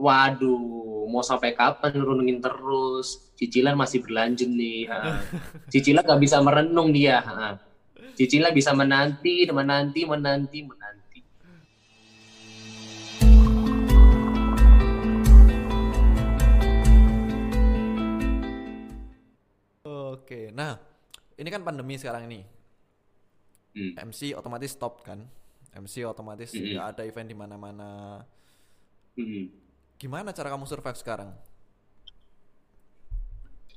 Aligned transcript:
waduh 0.00 1.04
mau 1.12 1.20
sampai 1.20 1.52
kapan 1.52 1.92
nurunin 1.92 2.40
terus 2.40 3.28
cicilan 3.36 3.76
masih 3.76 4.00
berlanjut 4.00 4.48
nih 4.48 4.88
ha. 4.88 5.20
cicilan 5.72 6.00
nggak 6.00 6.22
bisa 6.24 6.40
merenung 6.40 6.88
dia 6.88 7.20
ha. 7.20 7.60
cicilan 8.16 8.56
bisa 8.56 8.72
menanti 8.72 9.44
menanti 9.52 10.00
menanti 10.08 10.58
menanti 10.64 10.98
Oke, 20.10 20.50
nah 20.54 20.78
ini 21.38 21.48
kan 21.50 21.62
pandemi 21.66 21.98
sekarang 21.98 22.30
ini. 22.30 22.42
Hmm. 23.74 24.10
MC 24.10 24.34
otomatis 24.34 24.74
stop 24.74 25.02
kan? 25.02 25.26
MC 25.74 26.02
otomatis 26.06 26.50
Mm-mm. 26.54 26.74
nggak 26.74 26.86
ada 26.94 27.02
event 27.06 27.28
di 27.30 27.36
mana-mana. 27.38 28.22
Hmm. 29.18 29.59
Gimana 30.00 30.32
cara 30.32 30.48
kamu 30.48 30.64
survive 30.64 30.96
sekarang? 30.96 31.28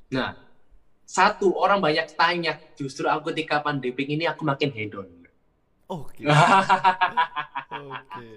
Nah, 0.08 0.40
satu 1.04 1.52
orang 1.60 1.84
banyak 1.84 2.08
tanya, 2.16 2.64
justru 2.80 3.12
aku 3.12 3.36
ketika 3.36 3.60
pandemi 3.60 4.08
ini 4.08 4.24
aku 4.24 4.48
makin 4.48 4.72
hedon. 4.72 5.28
Oh, 5.92 6.08
Oke. 6.08 6.24
Oke. 7.92 8.30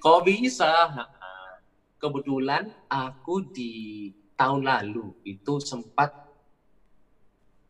Kok 0.00 0.20
bisa? 0.24 0.88
Kebetulan 2.00 2.72
aku 2.88 3.44
di 3.44 4.08
tahun 4.32 4.64
lalu 4.64 5.12
itu 5.20 5.60
sempat 5.60 6.16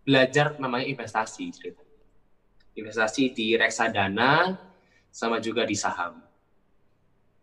belajar 0.07 0.55
namanya 0.55 0.87
investasi. 0.87 1.51
cerita. 1.51 1.83
Investasi 2.79 3.35
di 3.35 3.59
reksadana 3.59 4.55
sama 5.11 5.43
juga 5.43 5.67
di 5.67 5.75
saham. 5.75 6.23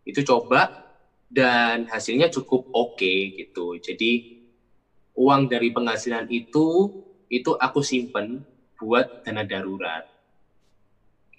Itu 0.08 0.24
coba 0.24 0.72
dan 1.32 1.88
hasilnya 1.88 2.28
cukup 2.28 2.68
oke 2.68 3.14
gitu. 3.32 3.80
Jadi 3.80 4.28
uang 5.16 5.48
dari 5.48 5.72
penghasilan 5.72 6.28
itu 6.28 6.92
itu 7.32 7.50
aku 7.56 7.80
simpen 7.80 8.44
buat 8.76 9.08
dana 9.24 9.40
darurat. 9.48 10.04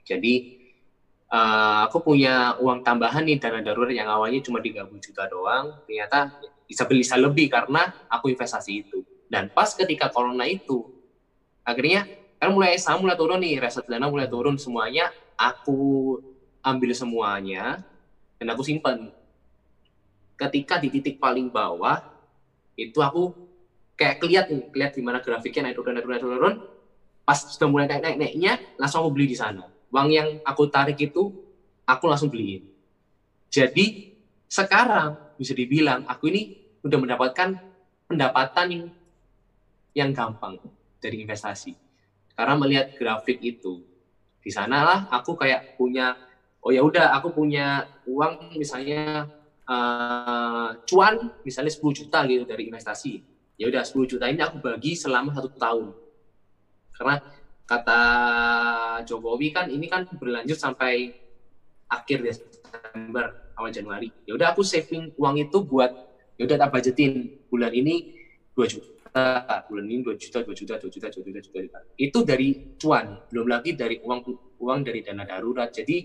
Jadi 0.04 0.34
eh, 1.34 1.80
aku 1.86 1.98
punya 2.02 2.58
uang 2.58 2.82
tambahan 2.82 3.24
nih 3.26 3.38
dana 3.38 3.62
darurat 3.62 3.94
yang 3.94 4.10
awalnya 4.10 4.42
cuma 4.42 4.60
30 4.60 5.00
juta 5.02 5.30
doang, 5.30 5.74
ternyata 5.86 6.34
bisa 6.66 6.84
beli 6.90 7.06
bisa 7.06 7.16
lebih 7.22 7.48
karena 7.54 7.94
aku 8.10 8.34
investasi 8.34 8.72
itu. 8.86 9.06
Dan 9.30 9.50
pas 9.54 9.70
ketika 9.74 10.10
corona 10.10 10.46
itu, 10.50 10.86
akhirnya 11.66 12.10
kan 12.42 12.52
mulai 12.54 12.76
saham 12.82 13.06
mulai 13.06 13.16
turun 13.18 13.40
nih, 13.42 13.62
reksadana 13.62 14.08
mulai 14.12 14.28
turun 14.28 14.58
semuanya, 14.60 15.14
aku 15.38 16.18
ambil 16.64 16.92
semuanya 16.96 17.82
dan 18.40 18.48
aku 18.54 18.64
simpan. 18.66 19.10
Ketika 20.44 20.76
di 20.84 20.92
titik 20.92 21.16
paling 21.24 21.48
bawah, 21.48 22.04
itu 22.76 23.00
aku 23.00 23.32
kayak 23.96 24.20
keliat 24.20 24.46
nih, 24.52 24.68
keliat 24.74 24.92
di 24.92 25.02
mana 25.06 25.24
grafiknya 25.24 25.72
naik 25.72 25.80
turun 25.80 25.96
naik 25.96 26.04
turun 26.04 26.14
naik 26.20 26.24
turun. 26.24 26.56
Pas 27.24 27.40
sudah 27.40 27.68
mulai 27.72 27.88
naik 27.88 28.04
naik 28.04 28.18
naiknya, 28.20 28.54
langsung 28.76 29.08
aku 29.08 29.12
beli 29.16 29.32
di 29.32 29.38
sana. 29.40 29.64
Uang 29.94 30.12
yang 30.12 30.28
aku 30.44 30.68
tarik 30.68 31.00
itu 31.00 31.32
aku 31.88 32.04
langsung 32.12 32.28
beliin. 32.28 32.60
Jadi 33.48 33.96
sekarang 34.52 35.16
bisa 35.40 35.56
dibilang 35.56 36.04
aku 36.04 36.28
ini 36.34 36.52
udah 36.84 36.98
mendapatkan 37.00 37.56
pendapatan 38.12 38.66
yang 38.68 38.84
yang 39.96 40.10
gampang 40.12 40.60
dari 41.00 41.24
investasi. 41.24 41.72
Karena 42.34 42.58
melihat 42.58 42.90
grafik 42.98 43.38
itu, 43.40 43.80
di 44.42 44.50
sanalah 44.52 45.06
aku 45.08 45.38
kayak 45.38 45.64
punya 45.78 46.18
oh 46.66 46.74
ya 46.74 46.82
udah 46.84 47.14
aku 47.16 47.30
punya 47.32 47.86
uang 48.04 48.58
misalnya 48.58 49.30
eh, 49.70 50.70
cuan 50.88 51.14
misalnya 51.44 51.72
10 51.72 51.94
juta 51.96 52.20
gitu 52.28 52.44
dari 52.44 52.68
investasi. 52.68 53.24
Ya 53.60 53.70
udah 53.70 53.84
10 53.86 54.10
juta 54.10 54.26
ini 54.28 54.42
aku 54.42 54.58
bagi 54.60 54.98
selama 54.98 55.32
satu 55.32 55.50
tahun. 55.56 55.94
Karena 56.94 57.16
kata 57.64 58.02
Jokowi 59.08 59.50
kan 59.56 59.66
ini 59.72 59.88
kan 59.88 60.04
berlanjut 60.12 60.60
sampai 60.60 61.16
akhir 61.88 62.26
Desember 62.26 63.38
awal 63.56 63.72
Januari. 63.72 64.10
Ya 64.26 64.34
udah 64.36 64.52
aku 64.54 64.66
saving 64.66 65.14
uang 65.16 65.36
itu 65.42 65.58
buat 65.64 65.94
ya 66.38 66.44
udah 66.50 66.58
tak 66.58 66.70
budgetin 66.74 67.30
bulan 67.48 67.72
ini 67.72 68.10
2 68.58 68.66
juta, 68.70 69.66
bulan 69.70 69.86
ini 69.86 70.02
2 70.02 70.18
juta, 70.18 70.42
2 70.42 70.54
juta, 70.54 70.74
2 70.82 70.90
juta, 70.90 71.08
2 71.10 71.22
juta, 71.22 71.40
2 71.42 71.62
juta. 71.66 71.80
Itu 71.98 72.26
dari 72.26 72.78
cuan, 72.78 73.14
belum 73.30 73.48
lagi 73.50 73.78
dari 73.78 74.02
uang 74.02 74.20
uang 74.62 74.80
dari 74.82 75.00
dana 75.06 75.24
darurat. 75.26 75.70
Jadi 75.70 75.98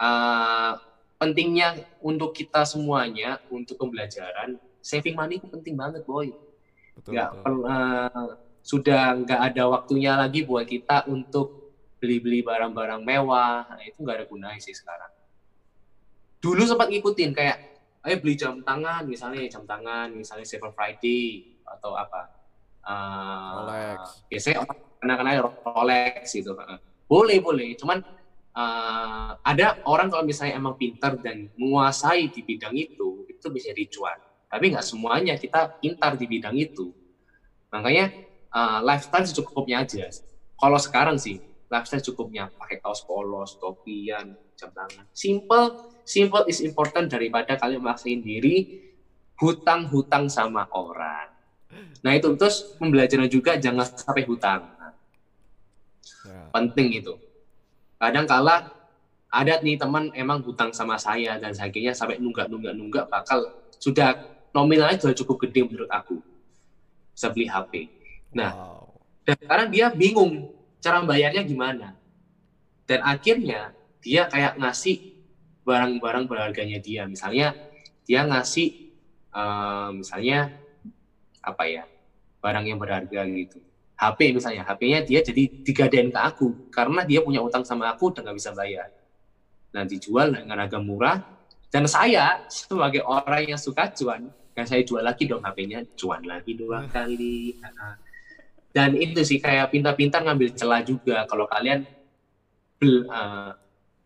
eh, 0.00 0.72
pentingnya 1.20 1.76
untuk 2.00 2.32
kita 2.32 2.64
semuanya 2.64 3.36
untuk 3.52 3.76
pembelajaran 3.76 4.56
saving 4.80 5.12
money 5.12 5.36
itu 5.36 5.44
penting 5.52 5.76
banget 5.76 6.00
boy. 6.08 6.32
Betul, 6.96 7.12
Nggak 7.12 7.28
betul. 7.36 7.44
per- 7.44 7.66
eh, 7.68 8.30
sudah 8.60 9.02
nggak 9.20 9.40
ada 9.52 9.62
waktunya 9.68 10.16
lagi 10.16 10.48
buat 10.48 10.64
kita 10.64 11.04
untuk 11.12 11.52
beli-beli 12.00 12.40
barang-barang 12.40 13.04
mewah. 13.04 13.68
Nah, 13.68 13.84
itu 13.84 14.00
nggak 14.00 14.16
ada 14.16 14.26
gunanya 14.26 14.60
sih 14.60 14.72
sekarang. 14.72 15.12
Dulu 16.40 16.64
sempat 16.64 16.88
ngikutin 16.88 17.36
kayak, 17.36 17.56
ayo 18.08 18.16
beli 18.24 18.32
jam 18.40 18.64
tangan, 18.64 19.04
misalnya 19.04 19.44
jam 19.52 19.68
tangan, 19.68 20.08
misalnya 20.16 20.48
Cyber 20.48 20.72
Friday 20.72 21.44
atau 21.68 21.92
apa. 21.92 22.32
Eh, 22.80 23.52
Rolex. 23.60 24.24
Biasanya 24.32 24.64
kenal-kenal 24.96 25.52
Rolex 25.60 26.32
gitu. 26.32 26.56
Boleh, 27.04 27.36
boleh. 27.44 27.76
Cuman 27.76 28.00
eh, 28.60 29.30
ada 29.40 29.66
orang 29.88 30.08
kalau 30.12 30.24
misalnya 30.28 30.60
emang 30.60 30.76
pintar 30.76 31.16
dan 31.16 31.48
menguasai 31.56 32.28
di 32.28 32.40
bidang 32.44 32.76
itu, 32.76 33.24
itu 33.24 33.46
bisa 33.48 33.70
dicuan. 33.72 34.18
Tapi 34.50 34.64
nggak 34.74 34.84
semuanya 34.84 35.34
kita 35.40 35.72
pintar 35.80 36.18
di 36.20 36.26
bidang 36.28 36.56
itu. 36.60 36.92
Makanya 37.72 38.12
eh, 38.52 38.80
lifestyle 38.84 39.26
secukupnya 39.28 39.82
aja. 39.84 40.06
Kalau 40.60 40.76
sekarang 40.76 41.16
sih, 41.16 41.40
lifestyle 41.72 42.04
cukupnya 42.04 42.50
pakai 42.58 42.82
kaos 42.82 43.00
polos, 43.06 43.56
topian, 43.56 44.34
jam 44.58 44.70
tangan. 44.74 45.06
Simple, 45.14 45.78
simple 46.04 46.44
is 46.50 46.60
important 46.60 47.08
daripada 47.08 47.56
kalian 47.56 47.80
maksain 47.80 48.20
diri 48.20 48.68
hutang-hutang 49.40 50.28
sama 50.28 50.68
orang. 50.76 51.32
Nah 52.04 52.12
itu 52.12 52.28
terus 52.36 52.68
pembelajaran 52.76 53.30
juga 53.30 53.56
jangan 53.56 53.86
sampai 53.88 54.26
hutang. 54.28 54.68
Nah, 54.76 54.92
penting 56.52 56.98
itu. 57.00 57.14
Kadang 58.00 58.24
kala 58.24 58.72
ada 59.28 59.60
nih 59.60 59.76
teman 59.76 60.08
emang 60.16 60.40
hutang 60.40 60.72
sama 60.72 60.96
saya 60.96 61.36
dan 61.36 61.52
akhirnya 61.52 61.92
sampai 61.92 62.16
nunggak-nunggak-nunggak 62.18 63.06
bakal 63.12 63.44
sudah 63.76 64.16
nominalnya 64.56 64.98
sudah 64.98 65.14
cukup 65.14 65.46
gede 65.46 65.68
menurut 65.68 65.90
aku. 65.92 66.18
Bisa 67.14 67.28
beli 67.28 67.46
HP. 67.46 67.92
Nah, 68.32 68.50
Wow. 68.56 68.96
dan 69.28 69.36
sekarang 69.36 69.68
dia 69.68 69.86
bingung 69.92 70.48
cara 70.80 71.04
bayarnya 71.04 71.44
gimana. 71.44 71.94
Dan 72.88 73.04
akhirnya 73.04 73.76
dia 74.02 74.26
kayak 74.26 74.58
ngasih 74.58 75.14
barang-barang 75.62 76.24
berharganya 76.26 76.80
dia. 76.82 77.04
Misalnya 77.06 77.54
dia 78.08 78.24
ngasih 78.26 78.90
eh, 79.30 79.88
misalnya 79.94 80.50
apa 81.44 81.62
ya 81.68 81.84
barang 82.40 82.64
yang 82.66 82.80
berharga 82.80 83.22
gitu. 83.30 83.60
HP 84.00 84.32
misalnya, 84.32 84.64
HP-nya 84.64 85.04
dia 85.04 85.20
jadi 85.20 85.44
digadein 85.60 86.08
ke 86.08 86.16
aku. 86.16 86.72
Karena 86.72 87.04
dia 87.04 87.20
punya 87.20 87.44
utang 87.44 87.68
sama 87.68 87.92
aku 87.92 88.08
dan 88.16 88.24
nggak 88.24 88.38
bisa 88.40 88.56
bayar. 88.56 88.88
Nah 89.76 89.84
dijual 89.84 90.32
dengan 90.32 90.56
harga 90.56 90.80
murah. 90.80 91.20
Dan 91.68 91.84
saya 91.84 92.48
sebagai 92.48 93.04
orang 93.04 93.54
yang 93.54 93.60
suka 93.60 93.92
cuan, 93.92 94.32
kan 94.56 94.64
saya 94.64 94.82
jual 94.82 95.04
lagi 95.04 95.28
dong 95.28 95.44
HP-nya, 95.44 95.84
cuan 95.94 96.24
lagi 96.24 96.56
dua 96.56 96.88
kali. 96.88 97.60
Dan 98.72 98.96
itu 98.96 99.20
sih 99.22 99.38
kayak 99.38 99.68
pintar-pintar 99.68 100.24
ngambil 100.24 100.56
celah 100.56 100.80
juga. 100.80 101.28
Kalau 101.28 101.44
kalian 101.46 101.84
bel, 102.80 103.04
eh, 103.04 103.50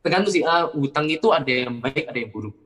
tergantung 0.02 0.34
sih 0.34 0.42
eh, 0.42 0.66
hutang 0.74 1.06
itu 1.06 1.30
ada 1.30 1.48
yang 1.48 1.78
baik 1.78 2.04
ada 2.10 2.18
yang 2.18 2.34
buruk. 2.34 2.56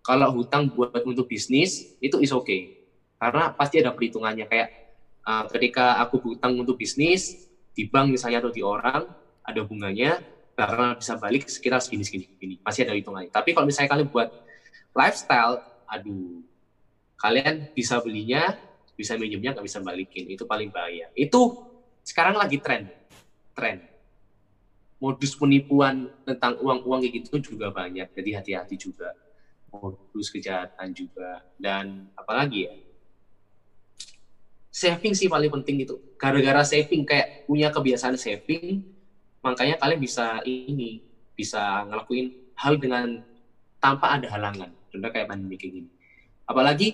Kalau 0.00 0.30
hutang 0.32 0.72
buat 0.72 0.94
untuk 1.04 1.28
bisnis 1.28 1.98
itu 1.98 2.16
is 2.22 2.32
okay. 2.32 2.86
Karena 3.18 3.52
pasti 3.52 3.82
ada 3.82 3.92
perhitungannya. 3.92 4.48
Kayak 4.48 4.87
eh, 5.28 5.44
ketika 5.52 6.00
aku 6.00 6.16
hutang 6.32 6.56
untuk 6.56 6.80
bisnis 6.80 7.36
di 7.76 7.86
bank 7.86 8.10
misalnya 8.16 8.40
atau 8.42 8.50
di 8.50 8.64
orang 8.64 9.06
ada 9.44 9.60
bunganya 9.62 10.24
bakal 10.58 10.98
bisa 10.98 11.14
balik 11.14 11.46
sekitar 11.46 11.78
segini 11.78 12.02
segini 12.02 12.24
segini. 12.34 12.54
Pasti 12.58 12.82
ada 12.82 12.96
hitungannya. 12.96 13.30
Tapi 13.30 13.54
kalau 13.54 13.68
misalnya 13.68 13.94
kalian 13.94 14.08
buat 14.10 14.28
lifestyle 14.96 15.62
aduh 15.86 16.42
kalian 17.22 17.70
bisa 17.70 18.02
belinya 18.02 18.58
bisa 18.98 19.14
minjemnya 19.14 19.54
nggak 19.54 19.66
bisa 19.66 19.78
balikin. 19.78 20.26
Itu 20.26 20.44
paling 20.50 20.74
bahaya. 20.74 21.06
Itu 21.14 21.70
sekarang 22.02 22.34
lagi 22.34 22.58
tren 22.58 22.90
tren 23.54 23.86
modus 24.98 25.38
penipuan 25.38 26.10
tentang 26.26 26.58
uang-uang 26.58 27.06
kayak 27.06 27.14
gitu 27.22 27.54
juga 27.54 27.70
banyak. 27.70 28.10
Jadi 28.10 28.30
hati-hati 28.34 28.74
juga. 28.74 29.14
Modus 29.70 30.26
kejahatan 30.34 30.90
juga. 30.90 31.46
Dan 31.54 32.10
apalagi 32.18 32.66
ya 32.66 32.74
saving 34.78 35.14
sih 35.18 35.26
paling 35.26 35.50
penting 35.50 35.82
itu 35.82 35.98
gara-gara 36.14 36.62
saving 36.62 37.02
kayak 37.02 37.50
punya 37.50 37.74
kebiasaan 37.74 38.14
saving 38.14 38.86
makanya 39.42 39.74
kalian 39.82 39.98
bisa 39.98 40.38
ini 40.46 41.02
bisa 41.34 41.82
ngelakuin 41.90 42.54
hal 42.54 42.78
dengan 42.78 43.26
tanpa 43.82 44.14
ada 44.14 44.30
halangan 44.30 44.70
contoh 44.94 45.10
kayak 45.10 45.26
pandemi 45.26 45.58
kayak 45.58 45.74
gini 45.82 45.90
Apalagi 46.48 46.88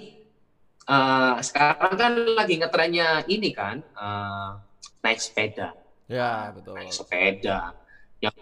uh, 0.91 1.39
sekarang 1.39 1.95
kan 1.95 2.13
lagi 2.35 2.59
ngetrennya 2.59 3.23
ini 3.31 3.55
kan 3.55 3.87
uh, 3.95 4.59
naik 5.07 5.23
sepeda. 5.23 5.79
Ya 6.11 6.51
betul. 6.51 6.75
Naik 6.75 6.91
sepeda. 6.91 7.71
Yang 8.19 8.37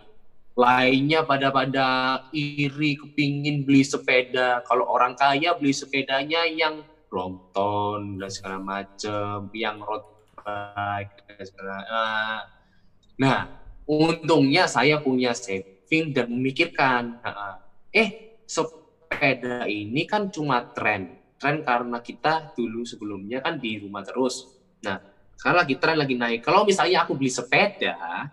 lainnya 0.57 1.21
pada 1.29 1.53
pada 1.53 1.89
iri 2.33 2.97
kepingin 2.97 3.69
beli 3.69 3.85
sepeda. 3.85 4.65
Kalau 4.65 4.89
orang 4.89 5.13
kaya 5.13 5.53
beli 5.53 5.77
sepedanya 5.77 6.49
yang 6.49 6.81
Brompton 7.13 8.17
dan 8.17 8.31
segala 8.33 8.57
macam, 8.57 9.53
yang 9.53 9.85
road 9.85 10.01
bike 10.41 11.29
dan 11.29 11.45
segala. 11.45 11.77
Uh, 11.85 12.41
nah, 13.21 13.39
untungnya 13.85 14.65
saya 14.65 14.97
punya 15.05 15.37
saving 15.37 16.17
dan 16.17 16.33
memikirkan, 16.33 17.21
eh 17.93 18.41
sepeda 18.49 19.69
ini 19.69 20.09
kan 20.09 20.33
cuma 20.33 20.65
tren, 20.73 21.21
tren 21.37 21.61
karena 21.61 22.01
kita 22.01 22.57
dulu 22.57 22.89
sebelumnya 22.89 23.45
kan 23.45 23.61
di 23.61 23.77
rumah 23.77 24.01
terus. 24.01 24.49
Nah, 24.81 24.97
sekarang 25.37 25.69
lagi 25.69 25.75
tren 25.77 26.01
lagi 26.01 26.17
naik. 26.17 26.41
Kalau 26.41 26.65
misalnya 26.65 27.05
aku 27.05 27.13
beli 27.13 27.29
sepeda, 27.29 28.25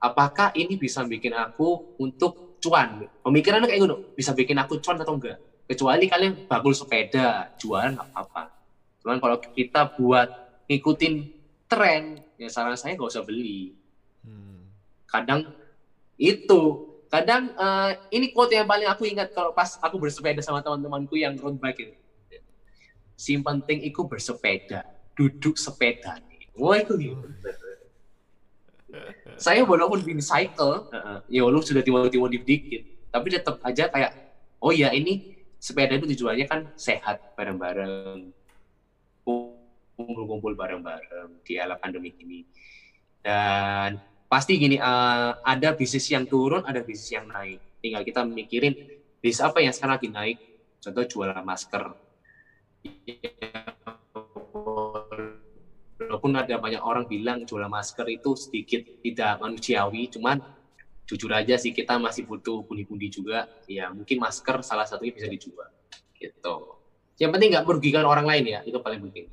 apakah 0.00 0.56
ini 0.56 0.80
bisa 0.80 1.04
bikin 1.04 1.36
aku 1.36 2.00
untuk 2.00 2.56
cuan? 2.58 3.04
Pemikirannya 3.20 3.68
kayak 3.68 3.80
gitu, 3.84 3.96
bisa 4.16 4.32
bikin 4.32 4.56
aku 4.56 4.80
cuan 4.80 4.96
atau 4.96 5.14
enggak? 5.14 5.36
Kecuali 5.66 6.04
kalian 6.10 6.44
bakul 6.50 6.74
sepeda, 6.74 7.54
jualan 7.56 7.94
nggak 7.94 8.08
apa-apa. 8.12 8.52
Cuman 9.02 9.18
kalau 9.18 9.36
kita 9.40 9.88
buat 9.98 10.28
ngikutin 10.70 11.14
tren, 11.66 12.22
ya 12.38 12.48
saran 12.52 12.78
saya 12.78 12.94
nggak 12.94 13.10
usah 13.10 13.24
beli. 13.24 13.74
Hmm. 14.22 14.68
Kadang 15.08 15.50
itu, 16.20 16.60
kadang 17.10 17.50
uh, 17.58 17.90
ini 18.14 18.30
quote 18.30 18.54
yang 18.54 18.68
paling 18.68 18.86
aku 18.86 19.08
ingat 19.08 19.34
kalau 19.34 19.50
pas 19.50 19.74
aku 19.80 19.98
bersepeda 19.98 20.38
sama 20.44 20.62
teman-temanku 20.62 21.18
yang 21.18 21.34
road 21.40 21.58
bike 21.58 21.90
itu. 21.90 21.96
Si 23.18 23.38
penting 23.38 23.86
itu 23.86 24.02
bersepeda, 24.06 24.82
duduk 25.14 25.58
sepeda. 25.58 26.18
Wah 26.52 26.78
itu 26.78 26.94
saya 29.40 29.64
walaupun 29.64 30.04
bin 30.04 30.20
cycle, 30.20 30.86
uh, 30.92 31.24
ya 31.26 31.42
walaupun 31.42 31.64
sudah 31.64 31.80
timur-timur 31.80 32.28
dikit, 32.28 32.82
tapi 33.08 33.26
tetap 33.32 33.56
aja 33.64 33.88
kayak, 33.88 34.12
oh 34.60 34.68
ya 34.68 34.92
ini 34.92 35.32
sepeda 35.62 35.94
itu 35.94 36.10
tujuannya 36.10 36.46
kan 36.50 36.66
sehat 36.74 37.22
bareng-bareng, 37.38 38.34
kumpul-kumpul 39.94 40.58
bareng-bareng 40.58 41.38
di 41.46 41.54
ala 41.54 41.78
pandemi 41.78 42.10
ini. 42.18 42.42
Dan 43.22 44.02
pasti 44.26 44.58
gini, 44.58 44.74
uh, 44.82 45.38
ada 45.38 45.70
bisnis 45.78 46.10
yang 46.10 46.26
turun, 46.26 46.66
ada 46.66 46.82
bisnis 46.82 47.14
yang 47.14 47.30
naik. 47.30 47.62
Tinggal 47.78 48.02
kita 48.02 48.26
mikirin 48.26 48.74
bisnis 49.22 49.38
apa 49.38 49.62
yang 49.62 49.70
sekarang 49.70 50.02
lagi 50.02 50.10
naik. 50.10 50.38
Contoh 50.82 51.06
jualan 51.06 51.46
masker. 51.46 51.94
Walaupun 56.02 56.32
ada 56.34 56.58
banyak 56.58 56.82
orang 56.82 57.06
bilang 57.06 57.46
jual 57.46 57.62
masker 57.70 58.10
itu 58.10 58.34
sedikit 58.34 58.82
tidak 58.98 59.38
manusiawi, 59.38 60.10
cuman 60.10 60.42
jujur 61.12 61.28
aja 61.28 61.60
sih 61.60 61.76
kita 61.76 62.00
masih 62.00 62.24
butuh 62.24 62.64
pundi-pundi 62.64 63.12
juga. 63.12 63.44
Ya 63.68 63.92
mungkin 63.92 64.16
masker 64.16 64.64
salah 64.64 64.88
satunya 64.88 65.12
bisa 65.12 65.28
dijual. 65.28 65.68
Gitu. 66.16 66.56
Yang 67.20 67.30
penting 67.36 67.48
nggak 67.52 67.66
merugikan 67.68 68.08
orang 68.08 68.24
lain 68.24 68.44
ya, 68.48 68.60
itu 68.64 68.80
paling 68.80 69.04
penting. 69.04 69.28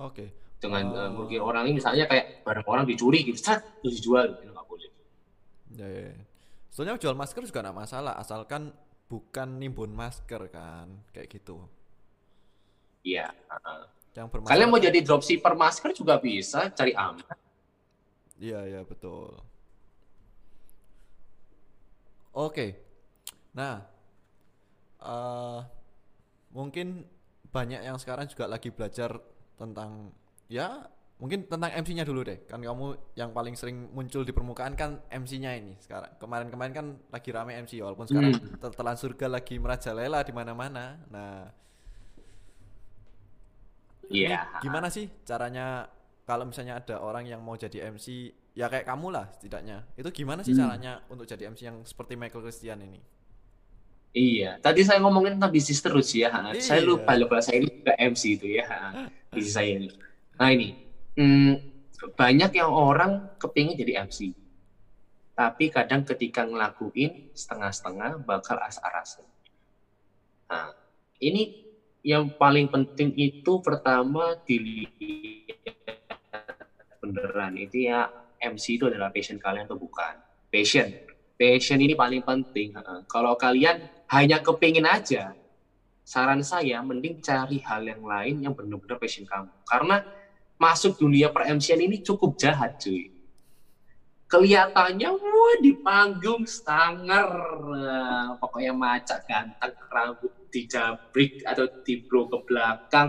Oke. 0.00 0.16
Okay. 0.16 0.28
Dengan 0.64 0.84
uh, 0.96 1.10
merugikan 1.12 1.44
orang 1.44 1.68
ini 1.68 1.76
misalnya 1.76 2.08
kayak 2.08 2.40
barang 2.40 2.64
orang 2.64 2.88
dicuri 2.88 3.20
gitu, 3.20 3.36
cat, 3.36 3.60
terus 3.84 4.00
dijual, 4.00 4.32
itu 4.40 4.48
nggak 4.48 4.64
boleh. 4.64 4.88
Ya, 5.76 5.86
ya, 5.86 6.02
ya. 6.08 6.24
Soalnya 6.72 6.96
jual 6.96 7.12
masker 7.12 7.44
juga 7.44 7.60
nggak 7.60 7.78
masalah, 7.84 8.16
asalkan 8.16 8.72
bukan 9.12 9.60
nimbun 9.60 9.92
masker 9.92 10.48
kan, 10.48 10.88
kayak 11.12 11.28
gitu. 11.28 11.60
Iya. 13.04 13.28
Uh, 13.52 13.84
yang 14.16 14.30
Kalian 14.30 14.70
mau 14.70 14.80
jadi 14.80 14.98
dropshipper 15.04 15.52
masker 15.58 15.90
juga 15.92 16.16
bisa, 16.22 16.72
cari 16.72 16.96
aman. 16.96 17.36
Iya, 18.38 18.60
iya 18.66 18.80
betul. 18.86 19.38
Oke. 22.34 22.66
Nah, 23.54 23.86
uh, 24.98 25.62
mungkin 26.50 27.06
banyak 27.54 27.86
yang 27.86 27.98
sekarang 28.02 28.26
juga 28.26 28.50
lagi 28.50 28.74
belajar 28.74 29.14
tentang 29.54 30.10
ya 30.50 30.90
mungkin 31.22 31.46
tentang 31.46 31.70
MC-nya 31.70 32.02
dulu 32.02 32.26
deh 32.26 32.42
kan 32.50 32.58
kamu 32.58 33.14
yang 33.14 33.30
paling 33.30 33.54
sering 33.54 33.86
muncul 33.94 34.26
di 34.26 34.34
permukaan 34.34 34.74
kan 34.74 34.98
MC-nya 35.14 35.54
ini 35.54 35.78
sekarang 35.78 36.18
kemarin-kemarin 36.18 36.74
kan 36.74 36.86
lagi 37.14 37.30
rame 37.30 37.54
MC 37.62 37.78
walaupun 37.78 38.10
sekarang 38.10 38.34
hmm. 38.34 38.74
telan 38.74 38.98
surga 38.98 39.26
lagi 39.30 39.54
merajalela 39.62 40.26
di 40.26 40.32
mana-mana 40.34 40.98
nah 41.06 41.46
Iya. 44.12 44.36
Yeah. 44.36 44.44
Gimana 44.60 44.92
sih 44.92 45.08
caranya 45.24 45.88
kalau 46.28 46.44
misalnya 46.48 46.76
ada 46.76 47.00
orang 47.00 47.24
yang 47.24 47.40
mau 47.40 47.56
jadi 47.56 47.88
MC 47.88 48.32
ya 48.54 48.70
kayak 48.70 48.86
kamu 48.86 49.10
lah 49.10 49.26
setidaknya. 49.34 49.82
Itu 49.98 50.08
gimana 50.14 50.46
sih 50.46 50.54
hmm. 50.54 50.62
caranya 50.62 50.92
untuk 51.10 51.26
jadi 51.26 51.50
MC 51.50 51.60
yang 51.66 51.78
seperti 51.82 52.14
Michael 52.14 52.46
Christian 52.46 52.80
ini? 52.80 53.02
Iya, 54.14 54.62
tadi 54.62 54.86
saya 54.86 55.02
ngomongin 55.02 55.42
tentang 55.42 55.50
bisnis 55.50 55.82
terus 55.82 56.14
ya. 56.14 56.30
Iya. 56.54 56.62
Saya 56.62 56.80
lupa 56.86 57.18
lupa 57.18 57.42
saya 57.42 57.58
ini 57.58 57.82
juga 57.82 57.98
MC 57.98 58.22
itu 58.38 58.46
ya. 58.62 58.66
bisnis 59.34 59.54
saya 59.58 59.70
ini. 59.74 59.90
Nah 60.38 60.48
ini, 60.54 60.68
hmm, 61.18 61.52
banyak 62.14 62.50
yang 62.54 62.70
orang 62.70 63.34
kepingin 63.42 63.74
jadi 63.74 64.06
MC. 64.06 64.30
Tapi 65.34 65.66
kadang 65.66 66.06
ketika 66.06 66.46
ngelakuin 66.46 67.34
setengah-setengah 67.34 68.22
bakal 68.22 68.54
asal-asal. 68.62 69.26
Nah, 70.46 70.70
ini 71.18 71.66
yang 72.06 72.30
paling 72.38 72.70
penting 72.70 73.10
itu 73.18 73.58
pertama 73.58 74.38
dilihat 74.46 75.58
beneran 77.02 77.58
itu 77.58 77.90
ya 77.90 78.06
MC 78.52 78.76
itu 78.76 78.84
adalah 78.90 79.08
passion 79.08 79.40
kalian 79.40 79.64
atau 79.64 79.78
bukan? 79.78 80.20
Passion. 80.52 80.92
Passion 81.34 81.78
ini 81.82 81.96
paling 81.96 82.22
penting 82.22 82.70
kalau 83.10 83.34
kalian 83.34 83.82
hanya 84.12 84.38
kepingin 84.38 84.86
aja 84.86 85.34
saran 86.04 86.44
saya 86.44 86.84
mending 86.84 87.16
cari 87.18 87.58
hal 87.64 87.80
yang 87.82 88.04
lain 88.04 88.44
yang 88.44 88.52
benar-benar 88.52 89.00
passion 89.00 89.24
kamu. 89.24 89.50
Karena 89.64 90.04
masuk 90.60 90.94
dunia 91.00 91.32
per 91.32 91.48
MC 91.50 91.74
ini 91.74 91.98
cukup 92.04 92.36
jahat 92.36 92.76
cuy. 92.76 93.08
Kelihatannya 94.28 95.10
wah 95.10 95.54
di 95.60 95.72
panggung 95.80 96.44
stanger. 96.44 97.28
Nah, 97.72 98.36
pokoknya 98.36 98.72
macak 98.76 99.24
ganteng 99.28 99.74
rambut 99.88 100.32
dijabrik 100.52 101.40
atau 101.44 101.66
dibro 101.82 102.28
ke 102.28 102.38
belakang. 102.46 103.08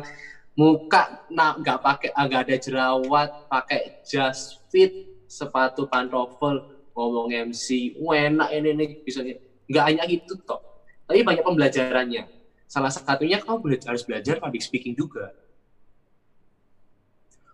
Muka 0.55 1.11
nah 1.27 1.51
nggak 1.59 1.79
pakai 1.83 2.09
ah, 2.15 2.23
nggak 2.23 2.43
ada 2.47 2.55
jerawat 2.55 3.29
pakai 3.51 3.91
just 4.07 4.63
fit 4.71 4.95
sepatu 5.35 5.83
pantofel 5.91 6.63
ngomong 6.95 7.27
MC 7.51 7.99
enak 7.99 8.49
ini 8.55 8.69
nih 8.71 8.89
bisa 9.03 9.19
nggak 9.67 9.83
hanya 9.83 10.03
itu 10.07 10.39
toh 10.47 10.63
tapi 11.03 11.21
banyak 11.27 11.43
pembelajarannya 11.43 12.31
salah 12.65 12.89
satunya 12.89 13.37
kamu 13.43 13.59
belajar, 13.61 13.87
harus 13.93 14.03
belajar 14.07 14.39
public 14.39 14.63
speaking 14.63 14.95
juga 14.95 15.35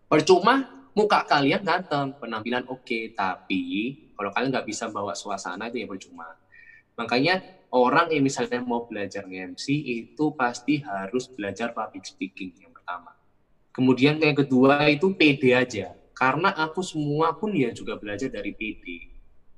percuma 0.05 0.69
muka 0.93 1.25
kalian 1.25 1.65
ganteng 1.65 2.13
penampilan 2.21 2.69
oke 2.69 2.85
okay, 2.85 3.09
tapi 3.17 3.97
kalau 4.13 4.29
kalian 4.29 4.53
nggak 4.53 4.67
bisa 4.69 4.85
bawa 4.93 5.17
suasana 5.17 5.73
itu 5.73 5.81
ya 5.81 5.87
percuma 5.89 6.37
makanya 6.93 7.41
orang 7.71 8.11
yang 8.11 8.23
misalnya 8.27 8.59
mau 8.59 8.83
belajar 8.83 9.23
MC 9.25 9.71
itu 9.71 10.35
pasti 10.35 10.83
harus 10.83 11.31
belajar 11.31 11.71
public 11.71 12.03
speaking 12.03 12.51
yang 12.59 12.75
pertama. 12.75 13.15
Kemudian 13.71 14.19
yang 14.19 14.35
kedua 14.35 14.91
itu 14.91 15.15
PD 15.15 15.55
aja. 15.55 15.95
Karena 16.21 16.49
aku 16.63 16.81
semua 16.85 17.33
pun 17.39 17.49
ya 17.57 17.69
juga 17.73 17.97
belajar 18.01 18.29
dari 18.29 18.51
PD. 18.53 18.85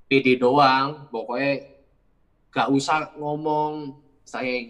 PD 0.08 0.28
doang, 0.40 1.04
pokoknya 1.12 1.52
gak 2.54 2.68
usah 2.72 3.10
ngomong 3.18 3.92
saya, 4.24 4.70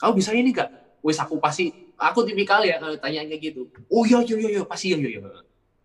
kau 0.00 0.12
bisa 0.16 0.32
ini 0.34 0.50
gak? 0.50 0.70
Wes 1.04 1.18
aku 1.22 1.38
pasti, 1.38 1.70
aku 1.94 2.26
tipikal 2.26 2.64
ya 2.66 2.80
eh, 2.82 2.96
tanya 2.98 3.22
kayak 3.28 3.40
gitu. 3.54 3.70
Oh 3.92 4.02
iya 4.08 4.18
iya 4.26 4.36
iya, 4.42 4.48
iya 4.58 4.62
pasti 4.66 4.86
iya 4.94 4.98
iya. 4.98 5.08
iya. 5.22 5.30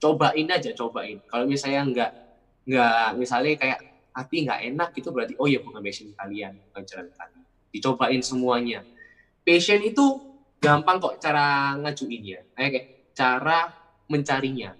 Cobain 0.02 0.48
aja, 0.50 0.70
cobain. 0.76 1.18
Kalau 1.30 1.46
misalnya 1.48 1.82
nggak 1.92 2.12
nggak 2.70 3.08
misalnya 3.20 3.52
kayak 3.60 3.80
hati 4.16 4.36
nggak 4.48 4.62
enak 4.72 4.90
itu 4.96 5.10
berarti 5.12 5.34
oh 5.42 5.48
ya 5.52 5.60
bukan 5.60 5.82
passion 5.84 6.10
kalian 6.16 6.54
bukan 6.70 6.84
jalan 6.88 7.08
kalian 7.12 7.44
dicobain 7.74 8.22
semuanya 8.24 8.80
passion 9.46 9.82
itu 9.84 10.22
gampang 10.64 10.98
kok 11.04 11.16
cara 11.24 11.76
ngajuinnya 11.82 12.40
kayak 12.56 12.88
cara 13.18 13.72
mencarinya 14.12 14.76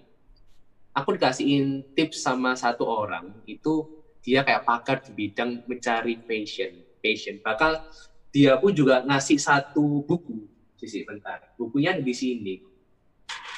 aku 0.94 1.18
dikasihin 1.18 1.82
tips 1.92 2.22
sama 2.22 2.54
satu 2.54 2.86
orang 2.86 3.34
itu 3.44 3.90
dia 4.24 4.40
kayak 4.40 4.64
pakar 4.64 5.04
di 5.04 5.12
bidang 5.12 5.60
mencari 5.68 6.22
passion 6.24 6.80
passion. 7.04 7.36
Bakal 7.44 7.84
dia 8.32 8.56
pun 8.56 8.72
juga 8.72 9.04
ngasih 9.04 9.36
satu 9.36 10.00
buku. 10.08 10.48
Sisi 10.80 11.04
bentar 11.04 11.44
bukunya 11.60 11.92
di 12.00 12.14
sini. 12.16 12.56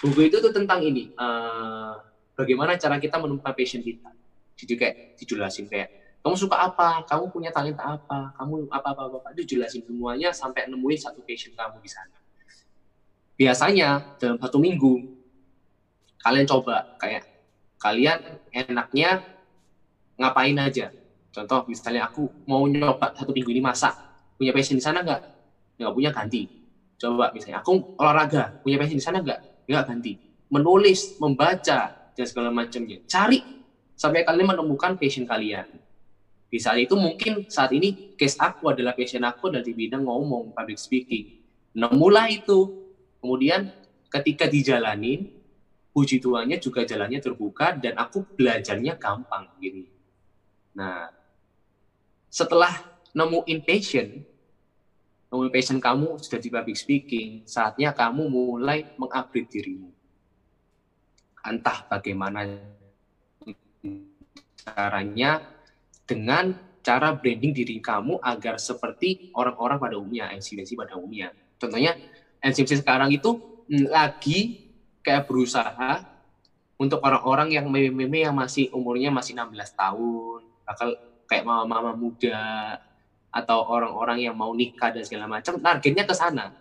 Buku 0.03 0.27
itu 0.27 0.43
tuh 0.43 0.51
tentang 0.51 0.83
ini 0.83 1.15
uh, 1.15 1.95
bagaimana 2.35 2.75
cara 2.75 2.99
kita 2.99 3.23
menemukan 3.23 3.55
passion 3.55 3.81
kita. 3.81 4.11
Jadi 4.59 4.73
kayak 4.75 4.97
dijelasin 5.17 5.71
kayak 5.71 5.95
kamu 6.21 6.35
suka 6.35 6.59
apa, 6.59 7.07
kamu 7.07 7.31
punya 7.31 7.55
talenta 7.55 7.87
apa, 7.87 8.35
kamu 8.35 8.67
apa 8.67 8.89
apa 8.99 9.03
apa, 9.07 9.29
itu 9.39 9.55
jelasin 9.55 9.87
semuanya 9.87 10.35
sampai 10.35 10.67
nemuin 10.67 10.99
satu 10.99 11.23
passion 11.23 11.55
kamu 11.55 11.79
di 11.79 11.87
sana. 11.87 12.19
Biasanya 13.39 14.03
dalam 14.19 14.35
satu 14.43 14.59
minggu 14.59 15.07
kalian 16.27 16.47
coba 16.51 16.91
kayak 16.99 17.23
kalian 17.79 18.19
enaknya 18.51 19.23
ngapain 20.19 20.59
aja. 20.59 20.91
Contoh 21.31 21.63
misalnya 21.71 22.11
aku 22.11 22.27
mau 22.51 22.67
nyoba 22.67 23.15
satu 23.15 23.31
minggu 23.31 23.55
ini 23.55 23.63
masak, 23.63 23.95
punya 24.35 24.51
passion 24.51 24.75
di 24.75 24.83
sana 24.83 25.07
nggak? 25.07 25.23
Nggak 25.79 25.93
punya 25.95 26.11
ganti. 26.11 26.51
Coba 26.99 27.31
misalnya 27.31 27.63
aku 27.63 27.79
olahraga, 27.95 28.59
punya 28.59 28.75
passion 28.75 28.99
di 28.99 29.05
sana 29.07 29.23
nggak? 29.23 29.71
Nggak 29.71 29.85
ganti. 29.87 30.13
Menulis, 30.51 31.15
membaca, 31.23 31.95
dan 31.95 32.27
segala 32.27 32.51
macamnya. 32.51 32.99
Cari 33.07 33.39
sampai 33.95 34.27
kalian 34.27 34.51
menemukan 34.51 34.99
passion 34.99 35.25
kalian 35.25 35.71
di 36.47 36.59
saat 36.63 36.79
itu 36.79 36.95
mungkin 36.95 37.43
saat 37.49 37.75
ini 37.75 37.97
case 38.15 38.39
aku 38.39 38.71
adalah 38.71 38.95
passion 38.95 39.25
aku 39.25 39.51
dari 39.51 39.73
bidang 39.73 40.05
ngomong 40.07 40.55
public 40.55 40.79
speaking 40.79 41.33
nemulah 41.75 42.31
itu 42.31 42.71
kemudian 43.19 43.73
ketika 44.13 44.47
dijalanin 44.47 45.27
puji 45.97 46.21
Tuhannya 46.21 46.61
juga 46.61 46.85
jalannya 46.85 47.25
terbuka 47.25 47.73
dan 47.81 47.97
aku 47.97 48.21
belajarnya 48.37 49.01
gampang 49.01 49.49
gini 49.57 49.89
nah 50.77 51.09
setelah 52.29 52.77
nemuin 53.17 53.65
passion 53.65 54.21
nemuin 55.33 55.53
passion 55.57 55.81
kamu 55.81 56.21
sudah 56.21 56.37
di 56.37 56.53
public 56.53 56.77
speaking 56.77 57.29
saatnya 57.49 57.97
kamu 57.97 58.29
mulai 58.29 58.93
mengupgrade 59.01 59.49
dirimu 59.49 59.89
entah 61.49 61.89
bagaimana 61.89 62.45
caranya 64.61 65.47
dengan 66.05 66.55
cara 66.83 67.15
branding 67.15 67.51
diri 67.51 67.83
kamu 67.83 68.23
agar 68.23 68.63
seperti 68.63 69.35
orang-orang 69.35 69.79
pada 69.83 69.95
umumnya, 69.99 70.31
MC-MC 70.31 70.79
pada 70.79 70.95
umumnya. 70.95 71.35
Contohnya, 71.59 71.99
MC-MC 72.39 72.87
sekarang 72.87 73.11
itu 73.11 73.63
mm, 73.67 73.91
lagi 73.91 74.66
kayak 75.07 75.31
berusaha 75.31 76.03
untuk 76.77 76.99
orang-orang 77.07 77.55
yang 77.55 77.71
meme-meme 77.71 78.27
yang 78.27 78.35
masih 78.35 78.69
umurnya 78.75 79.15
masih 79.15 79.39
16 79.39 79.55
tahun, 79.79 80.41
bakal 80.67 80.89
kayak 81.31 81.47
mama-mama 81.47 81.95
muda, 81.95 82.77
atau 83.31 83.65
orang-orang 83.71 84.27
yang 84.27 84.35
mau 84.35 84.51
nikah 84.53 84.91
dan 84.91 85.07
segala 85.07 85.31
macam, 85.31 85.63
targetnya 85.63 86.05
ke 86.05 86.15
sana. 86.17 86.53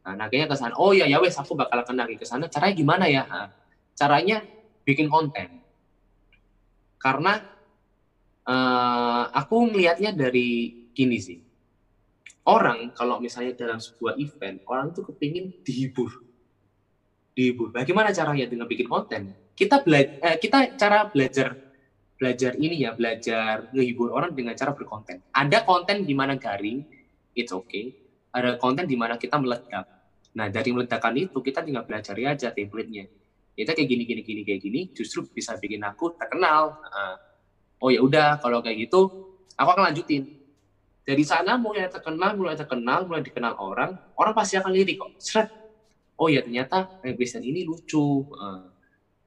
Nah, 0.00 0.14
targetnya 0.16 0.48
ke 0.48 0.56
sana. 0.58 0.74
Oh 0.76 0.90
ya, 0.90 1.06
ya 1.06 1.22
wes, 1.22 1.38
aku 1.38 1.54
bakal 1.54 1.80
akan 1.80 2.10
ke 2.16 2.26
sana. 2.26 2.50
Caranya 2.52 2.74
gimana 2.74 3.04
ya? 3.08 3.24
Nah, 3.24 3.48
caranya 3.96 4.42
bikin 4.84 5.12
konten. 5.12 5.60
Karena 7.00 7.40
uh, 8.44 9.24
aku 9.32 9.72
melihatnya 9.72 10.12
dari 10.12 10.88
gini 10.92 11.16
sih. 11.16 11.40
Orang 12.44 12.96
kalau 12.96 13.20
misalnya 13.20 13.56
dalam 13.56 13.80
sebuah 13.80 14.16
event, 14.16 14.64
orang 14.68 14.92
itu 14.92 15.00
kepingin 15.04 15.52
dihibur. 15.64 16.29
Dihibur. 17.34 17.70
Bagaimana 17.70 18.10
caranya 18.10 18.46
dengan 18.46 18.66
bikin 18.66 18.86
konten? 18.90 19.32
Kita 19.54 19.80
belajar, 19.84 20.16
eh, 20.20 20.36
kita 20.40 20.74
cara 20.74 21.06
belajar 21.06 21.56
belajar 22.20 22.52
ini 22.60 22.84
ya, 22.84 22.92
belajar 22.92 23.72
menghibur 23.72 24.12
orang 24.12 24.36
dengan 24.36 24.52
cara 24.52 24.76
berkonten. 24.76 25.24
Ada 25.32 25.64
konten 25.64 26.04
di 26.04 26.12
mana 26.12 26.36
garing, 26.36 26.84
it's 27.32 27.54
okay. 27.54 27.96
Ada 28.30 28.60
konten 28.60 28.84
di 28.84 28.94
mana 28.94 29.16
kita 29.16 29.40
meledak. 29.40 29.88
Nah, 30.36 30.46
dari 30.52 30.70
meledakan 30.70 31.16
itu 31.16 31.40
kita 31.40 31.64
tinggal 31.64 31.88
belajar 31.88 32.14
aja 32.14 32.52
template-nya. 32.52 33.08
Kita 33.56 33.72
kayak 33.74 33.88
gini 33.88 34.02
gini 34.06 34.20
gini 34.22 34.40
kayak 34.46 34.60
gini 34.62 34.80
justru 34.94 35.26
bisa 35.26 35.56
bikin 35.58 35.82
aku 35.82 36.14
terkenal. 36.14 36.78
Oh 37.80 37.88
ya 37.88 38.04
udah 38.04 38.36
kalau 38.38 38.60
kayak 38.60 38.88
gitu 38.88 39.08
aku 39.56 39.68
akan 39.72 39.92
lanjutin 39.92 40.40
dari 41.04 41.24
sana 41.24 41.60
mulai 41.60 41.88
terkenal 41.88 42.36
mulai 42.36 42.56
terkenal 42.56 43.04
mulai 43.04 43.20
dikenal 43.24 43.56
orang 43.60 43.96
orang 44.16 44.32
pasti 44.36 44.56
akan 44.56 44.72
lirik 44.72 45.00
kok 45.00 45.12
seret 45.20 45.48
oh 46.20 46.28
ya 46.28 46.44
ternyata 46.44 47.00
Mike 47.00 47.16
Kristen 47.16 47.40
ini 47.40 47.64
lucu. 47.64 48.28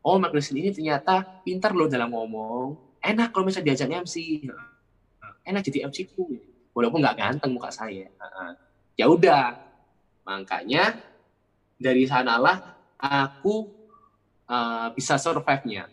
Oh 0.05 0.15
Mike 0.21 0.37
ini 0.53 0.69
ternyata 0.69 1.25
pintar 1.41 1.73
loh 1.73 1.89
dalam 1.89 2.13
ngomong. 2.13 3.01
Enak 3.01 3.33
kalau 3.33 3.49
misalnya 3.49 3.73
diajak 3.73 3.89
MC 3.89 4.45
enak 5.43 5.61
jadi 5.63 5.87
MC 5.89 6.13
ku. 6.15 6.39
Walaupun 6.73 7.03
nggak 7.03 7.17
ganteng 7.19 7.51
muka 7.53 7.69
saya. 7.69 8.09
Ya 8.97 9.05
udah. 9.05 9.59
Makanya 10.23 10.97
dari 11.75 12.07
sanalah 12.07 12.79
aku 12.97 13.67
uh, 14.47 14.87
bisa 14.95 15.19
survive-nya. 15.19 15.91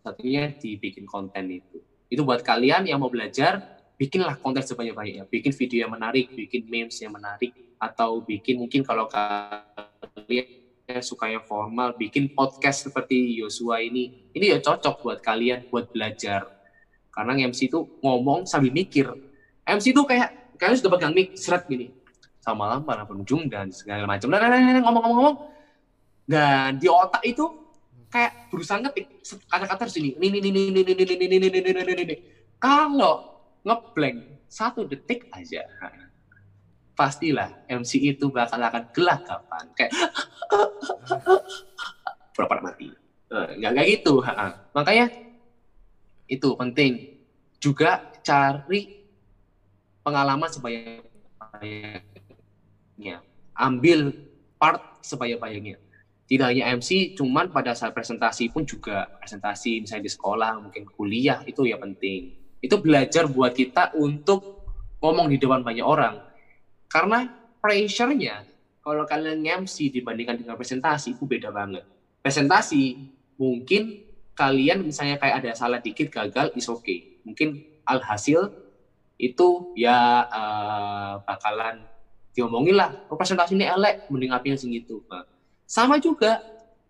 Satunya 0.00 0.52
dibikin 0.54 1.08
konten 1.08 1.48
itu. 1.48 1.80
Itu 2.10 2.22
buat 2.26 2.42
kalian 2.42 2.86
yang 2.86 3.00
mau 3.00 3.10
belajar, 3.10 3.80
bikinlah 3.96 4.38
konten 4.38 4.62
sebanyak-banyaknya. 4.62 5.24
Bikin 5.26 5.52
video 5.56 5.86
yang 5.86 5.92
menarik, 5.94 6.30
bikin 6.34 6.66
memes 6.66 6.98
yang 7.00 7.14
menarik, 7.14 7.54
atau 7.80 8.20
bikin 8.20 8.60
mungkin 8.60 8.84
kalau 8.84 9.08
kalian 9.08 10.60
suka 11.00 11.32
yang 11.32 11.40
formal, 11.48 11.96
bikin 11.96 12.28
podcast 12.36 12.84
seperti 12.84 13.40
Yosua 13.40 13.80
ini. 13.80 14.28
Ini 14.36 14.54
ya 14.54 14.58
cocok 14.60 15.00
buat 15.00 15.18
kalian 15.24 15.72
buat 15.72 15.88
belajar. 15.88 16.44
Karena 17.14 17.48
MC 17.48 17.72
itu 17.72 17.86
ngomong 18.04 18.44
sambil 18.44 18.74
mikir. 18.74 19.08
MC 19.64 19.96
itu 19.96 20.02
kayak 20.04 20.58
kalian 20.60 20.76
sudah 20.76 20.92
pegang 20.92 21.14
mic 21.14 21.38
seret 21.38 21.64
gini. 21.64 21.94
Sama 22.42 22.68
malam 22.68 22.84
para 22.84 23.08
pengunjung 23.08 23.48
dan 23.48 23.72
segala 23.72 24.04
macam. 24.04 24.28
Nah, 24.28 24.38
nah, 24.42 24.48
nah, 24.50 24.80
ngomong-ngomong. 24.84 25.36
Dan 26.28 26.78
di 26.78 26.86
otak 26.86 27.24
itu 27.26 27.44
kayak 28.10 28.50
berusaha 28.50 28.82
ngetik 28.82 29.22
kata-kata 29.46 29.86
di 29.88 29.92
sini. 29.92 30.10
Ini 30.18 30.26
ini 30.42 30.48
ini 30.50 30.60
ini 30.70 30.80
ini 30.82 31.04
ini 31.06 31.26
ini 31.26 31.48
ini 31.48 31.70
ini 31.70 32.02
ini. 32.06 32.16
Kalau 32.60 33.46
ngeblank 33.62 34.46
satu 34.50 34.86
detik 34.86 35.30
aja, 35.30 35.62
pastilah 37.00 37.48
MC 37.64 38.12
itu 38.12 38.28
bakal 38.28 38.60
akan 38.60 38.92
gelagapan 38.92 39.64
kayak 39.72 39.88
berapa 42.36 42.60
mati. 42.60 42.92
Nggak 43.32 43.72
kayak 43.72 43.88
gitu. 43.88 44.20
Makanya 44.76 45.08
itu 46.28 46.48
penting. 46.60 47.08
Juga 47.56 48.04
cari 48.20 48.92
pengalaman 50.04 50.52
sebanyak-banyaknya. 50.52 53.16
Ambil 53.56 54.12
part 54.60 54.84
sebanyak-banyaknya 55.00 55.80
tidak 56.30 56.54
hanya 56.54 56.78
MC, 56.78 57.18
cuman 57.18 57.50
pada 57.50 57.74
saat 57.74 57.90
presentasi 57.90 58.54
pun 58.54 58.62
juga 58.62 59.10
presentasi 59.18 59.82
misalnya 59.82 60.06
di 60.06 60.12
sekolah, 60.14 60.62
mungkin 60.62 60.86
kuliah 60.86 61.42
itu 61.42 61.66
ya 61.66 61.74
penting. 61.74 62.30
Itu 62.62 62.78
belajar 62.78 63.26
buat 63.26 63.50
kita 63.50 63.98
untuk 63.98 64.46
ngomong 65.02 65.26
di 65.26 65.42
depan 65.42 65.66
banyak 65.66 65.82
orang. 65.82 66.29
Karena 66.90 67.30
pressure-nya 67.62 68.42
kalau 68.82 69.06
kalian 69.06 69.62
MC 69.62 69.94
dibandingkan 69.94 70.42
dengan 70.42 70.58
presentasi 70.58 71.14
itu 71.14 71.24
beda 71.24 71.54
banget. 71.54 71.86
Presentasi 72.20 72.98
mungkin 73.38 74.02
kalian 74.34 74.82
misalnya 74.82 75.16
kayak 75.16 75.44
ada 75.44 75.50
salah 75.54 75.78
dikit 75.78 76.10
gagal 76.10 76.50
is 76.58 76.66
okay. 76.66 77.22
Mungkin 77.22 77.62
alhasil 77.86 78.50
itu 79.20 79.76
ya 79.76 80.26
uh, 80.26 81.22
bakalan 81.22 81.84
diomongin 82.34 82.78
lah, 82.78 82.94
oh, 83.10 83.18
presentasi 83.18 83.58
ini 83.58 83.66
elek, 83.66 84.06
mending 84.08 84.32
apa 84.32 84.44
yang 84.46 84.58
segitu. 84.58 85.02
Nah, 85.10 85.26
sama 85.66 85.98
juga, 85.98 86.38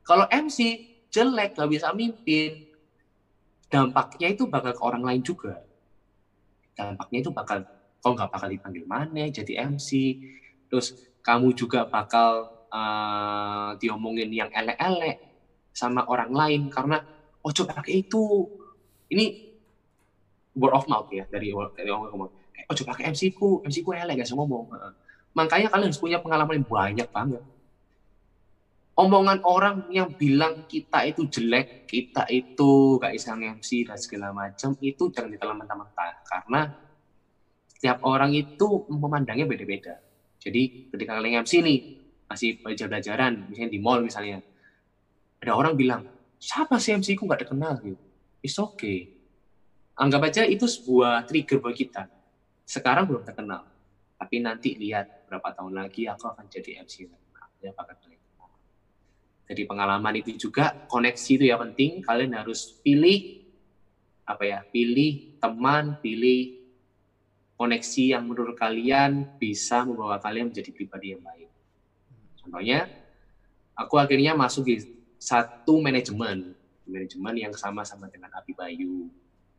kalau 0.05 0.29
MC 0.29 0.85
jelek, 1.09 1.57
gak 1.57 1.71
bisa 1.71 1.91
mimpin, 1.97 2.69
dampaknya 3.73 4.31
itu 4.31 4.45
bakal 4.47 4.77
ke 4.77 4.83
orang 4.85 5.03
lain 5.03 5.23
juga. 5.25 5.65
Dampaknya 6.77 7.19
itu 7.25 7.31
bakal, 7.33 7.65
kok 8.01 8.13
nggak 8.17 8.31
bakal 8.33 8.49
dipanggil 8.49 8.85
mana 8.89 9.29
jadi 9.29 9.69
MC, 9.69 10.19
terus 10.73 10.97
kamu 11.21 11.53
juga 11.53 11.85
bakal 11.85 12.49
uh, 12.73 13.77
diomongin 13.77 14.33
yang 14.33 14.49
elek-elek 14.51 15.21
sama 15.71 16.05
orang 16.09 16.33
lain 16.33 16.63
karena 16.73 16.99
oh 17.45 17.53
coba 17.53 17.81
pakai 17.85 18.05
itu. 18.05 18.49
Ini 19.11 19.27
word 20.57 20.75
of 20.75 20.87
mouth 20.87 21.11
ya 21.13 21.27
dari 21.31 21.53
dari 21.75 21.89
orang 21.91 22.11
ngomong 22.11 22.31
oh 22.71 22.75
coba 22.79 22.95
pakai 22.95 23.11
MC 23.11 23.35
ku 23.35 23.59
MC 23.67 23.83
ku 23.83 23.91
elek 23.91 24.23
gak 24.23 24.31
ngomong. 24.31 24.71
Makanya 25.35 25.71
kalian 25.71 25.91
harus 25.91 25.99
punya 25.99 26.19
pengalaman 26.23 26.63
yang 26.63 26.67
banyak 26.67 27.09
banget. 27.11 27.43
Omongan 28.99 29.39
orang 29.49 29.87
yang 29.89 30.13
bilang 30.13 30.67
kita 30.69 31.09
itu 31.09 31.25
jelek, 31.31 31.87
kita 31.89 32.27
itu 32.29 33.01
gak 33.01 33.15
bisa 33.17 33.35
MC 33.35 33.87
dan 33.87 33.97
segala 33.97 34.35
macam 34.35 34.77
itu 34.83 35.09
jangan 35.09 35.31
ditelan 35.35 35.57
mentah-mentah. 35.59 36.21
Karena 36.27 36.71
setiap 37.81 38.05
orang 38.05 38.37
itu 38.37 38.85
memandangnya 38.93 39.49
beda-beda. 39.49 39.97
Jadi 40.37 40.69
ketika 40.93 41.17
kalian 41.17 41.41
MC 41.41 41.65
nih 41.65 41.81
masih 42.29 42.61
belajar-belajaran, 42.61 43.49
misalnya 43.49 43.73
di 43.73 43.81
mall 43.81 44.05
misalnya, 44.05 44.45
ada 45.41 45.57
orang 45.57 45.73
bilang 45.73 46.05
siapa 46.37 46.77
sih 46.77 46.93
MC 46.93 47.17
ku 47.17 47.25
gak 47.25 47.49
terkenal 47.49 47.81
gitu. 47.81 47.97
It's 48.45 48.61
okay. 48.61 49.09
Anggap 49.97 50.29
aja 50.29 50.45
itu 50.45 50.69
sebuah 50.69 51.25
trigger 51.25 51.57
buat 51.57 51.73
kita. 51.73 52.05
Sekarang 52.69 53.09
belum 53.09 53.25
terkenal, 53.25 53.65
tapi 54.21 54.45
nanti 54.45 54.77
lihat 54.77 55.09
berapa 55.25 55.49
tahun 55.57 55.81
lagi 55.81 56.05
aku 56.05 56.37
akan 56.37 56.53
jadi 56.53 56.85
MC. 56.85 57.09
Ya, 57.65 57.73
jadi 59.49 59.65
pengalaman 59.65 60.21
itu 60.21 60.37
juga 60.37 60.77
koneksi 60.85 61.33
itu 61.33 61.45
ya 61.49 61.57
penting. 61.57 62.05
Kalian 62.05 62.37
harus 62.37 62.77
pilih 62.85 63.25
apa 64.29 64.45
ya 64.45 64.59
pilih 64.69 65.25
teman 65.41 65.97
pilih 65.97 66.60
koneksi 67.61 68.17
yang 68.17 68.25
menurut 68.25 68.57
kalian 68.57 69.29
bisa 69.37 69.85
membawa 69.85 70.17
kalian 70.17 70.49
menjadi 70.49 70.73
pribadi 70.73 71.13
yang 71.13 71.21
baik. 71.21 71.53
Contohnya 72.41 72.89
aku 73.77 74.01
akhirnya 74.01 74.33
masuk 74.33 74.65
di 74.65 74.81
satu 75.21 75.77
manajemen 75.77 76.57
manajemen 76.89 77.35
yang 77.37 77.53
sama-sama 77.53 78.09
dengan 78.09 78.33
Abi 78.33 78.57
Bayu. 78.57 79.13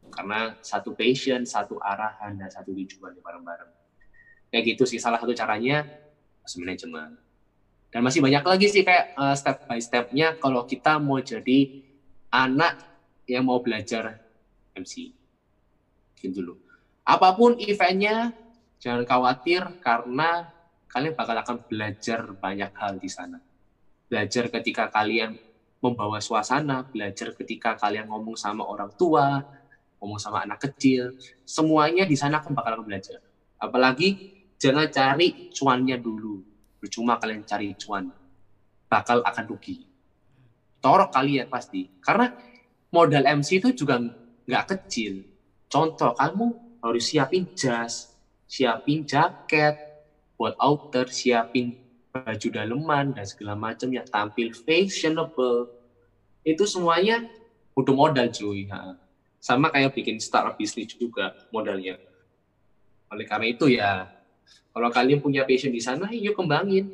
Karena 0.10 0.58
satu 0.66 0.98
passion 0.98 1.46
satu 1.46 1.78
arahan 1.78 2.42
dan 2.42 2.50
satu 2.50 2.74
tujuan 2.74 3.14
bareng-bareng. 3.22 3.70
Kayak 4.50 4.64
gitu 4.74 4.90
sih 4.90 4.98
salah 4.98 5.22
satu 5.22 5.38
caranya 5.38 5.86
masuk 6.42 6.66
manajemen. 6.66 7.22
Dan 7.94 8.02
masih 8.02 8.18
banyak 8.18 8.42
lagi 8.42 8.66
sih 8.66 8.82
kayak 8.82 9.14
uh, 9.14 9.38
step 9.38 9.62
by 9.70 9.78
stepnya 9.78 10.34
kalau 10.42 10.66
kita 10.66 10.98
mau 10.98 11.22
jadi 11.22 11.70
anak 12.34 12.82
yang 13.30 13.46
mau 13.46 13.62
belajar 13.62 14.18
MC 14.74 15.14
gitu 16.18 16.42
dulu 16.42 16.71
apa 17.02 17.30
pun 17.34 17.58
eventnya 17.58 18.34
jangan 18.82 19.06
khawatir 19.06 19.62
karena 19.82 20.50
kalian 20.92 21.14
bakal 21.16 21.36
akan 21.38 21.58
belajar 21.66 22.20
banyak 22.36 22.72
hal 22.76 23.00
di 23.00 23.10
sana. 23.10 23.40
Belajar 24.12 24.52
ketika 24.52 24.92
kalian 24.92 25.40
membawa 25.82 26.22
suasana 26.22 26.86
belajar 26.86 27.34
ketika 27.34 27.74
kalian 27.74 28.06
ngomong 28.06 28.38
sama 28.38 28.62
orang 28.62 28.94
tua 28.94 29.42
ngomong 29.98 30.18
sama 30.22 30.42
anak 30.46 30.62
kecil 30.70 31.14
semuanya 31.46 32.06
di 32.06 32.18
sana 32.18 32.42
akan 32.42 32.54
bakal 32.54 32.78
akan 32.78 32.86
belajar. 32.86 33.22
Apalagi 33.62 34.22
jangan 34.58 34.90
cari 34.90 35.46
cuannya 35.54 35.98
dulu. 36.02 36.42
Percuma 36.82 37.18
kalian 37.22 37.46
cari 37.46 37.78
cuan 37.78 38.10
bakal 38.90 39.22
akan 39.22 39.46
rugi. 39.46 39.86
Torok 40.82 41.14
kalian 41.14 41.46
pasti. 41.46 41.86
Karena 42.02 42.26
modal 42.90 43.24
MC 43.38 43.62
itu 43.62 43.86
juga 43.86 44.02
nggak 44.50 44.66
kecil. 44.66 45.22
Contoh 45.70 46.12
kamu 46.18 46.71
harus 46.82 47.08
siapin 47.08 47.48
jas 47.56 48.12
siapin 48.50 49.06
jaket 49.06 49.80
buat 50.36 50.58
outer 50.58 51.08
siapin 51.08 51.78
baju 52.12 52.48
daleman 52.52 53.16
dan 53.16 53.24
segala 53.24 53.56
macam 53.56 53.88
yang 53.88 54.04
tampil 54.10 54.52
fashionable 54.52 55.72
itu 56.44 56.66
semuanya 56.68 57.24
butuh 57.72 57.96
modal 57.96 58.28
cuy 58.28 58.68
sama 59.40 59.72
kayak 59.72 59.96
bikin 59.96 60.20
startup 60.20 60.60
bisnis 60.60 60.92
juga 60.92 61.38
modalnya 61.54 61.96
oleh 63.08 63.24
karena 63.24 63.48
itu 63.48 63.66
ya 63.72 64.12
kalau 64.72 64.88
kalian 64.88 65.20
punya 65.20 65.44
passion 65.44 65.72
di 65.72 65.84
sana, 65.84 66.08
yuk 66.16 66.36
kembangin. 66.36 66.88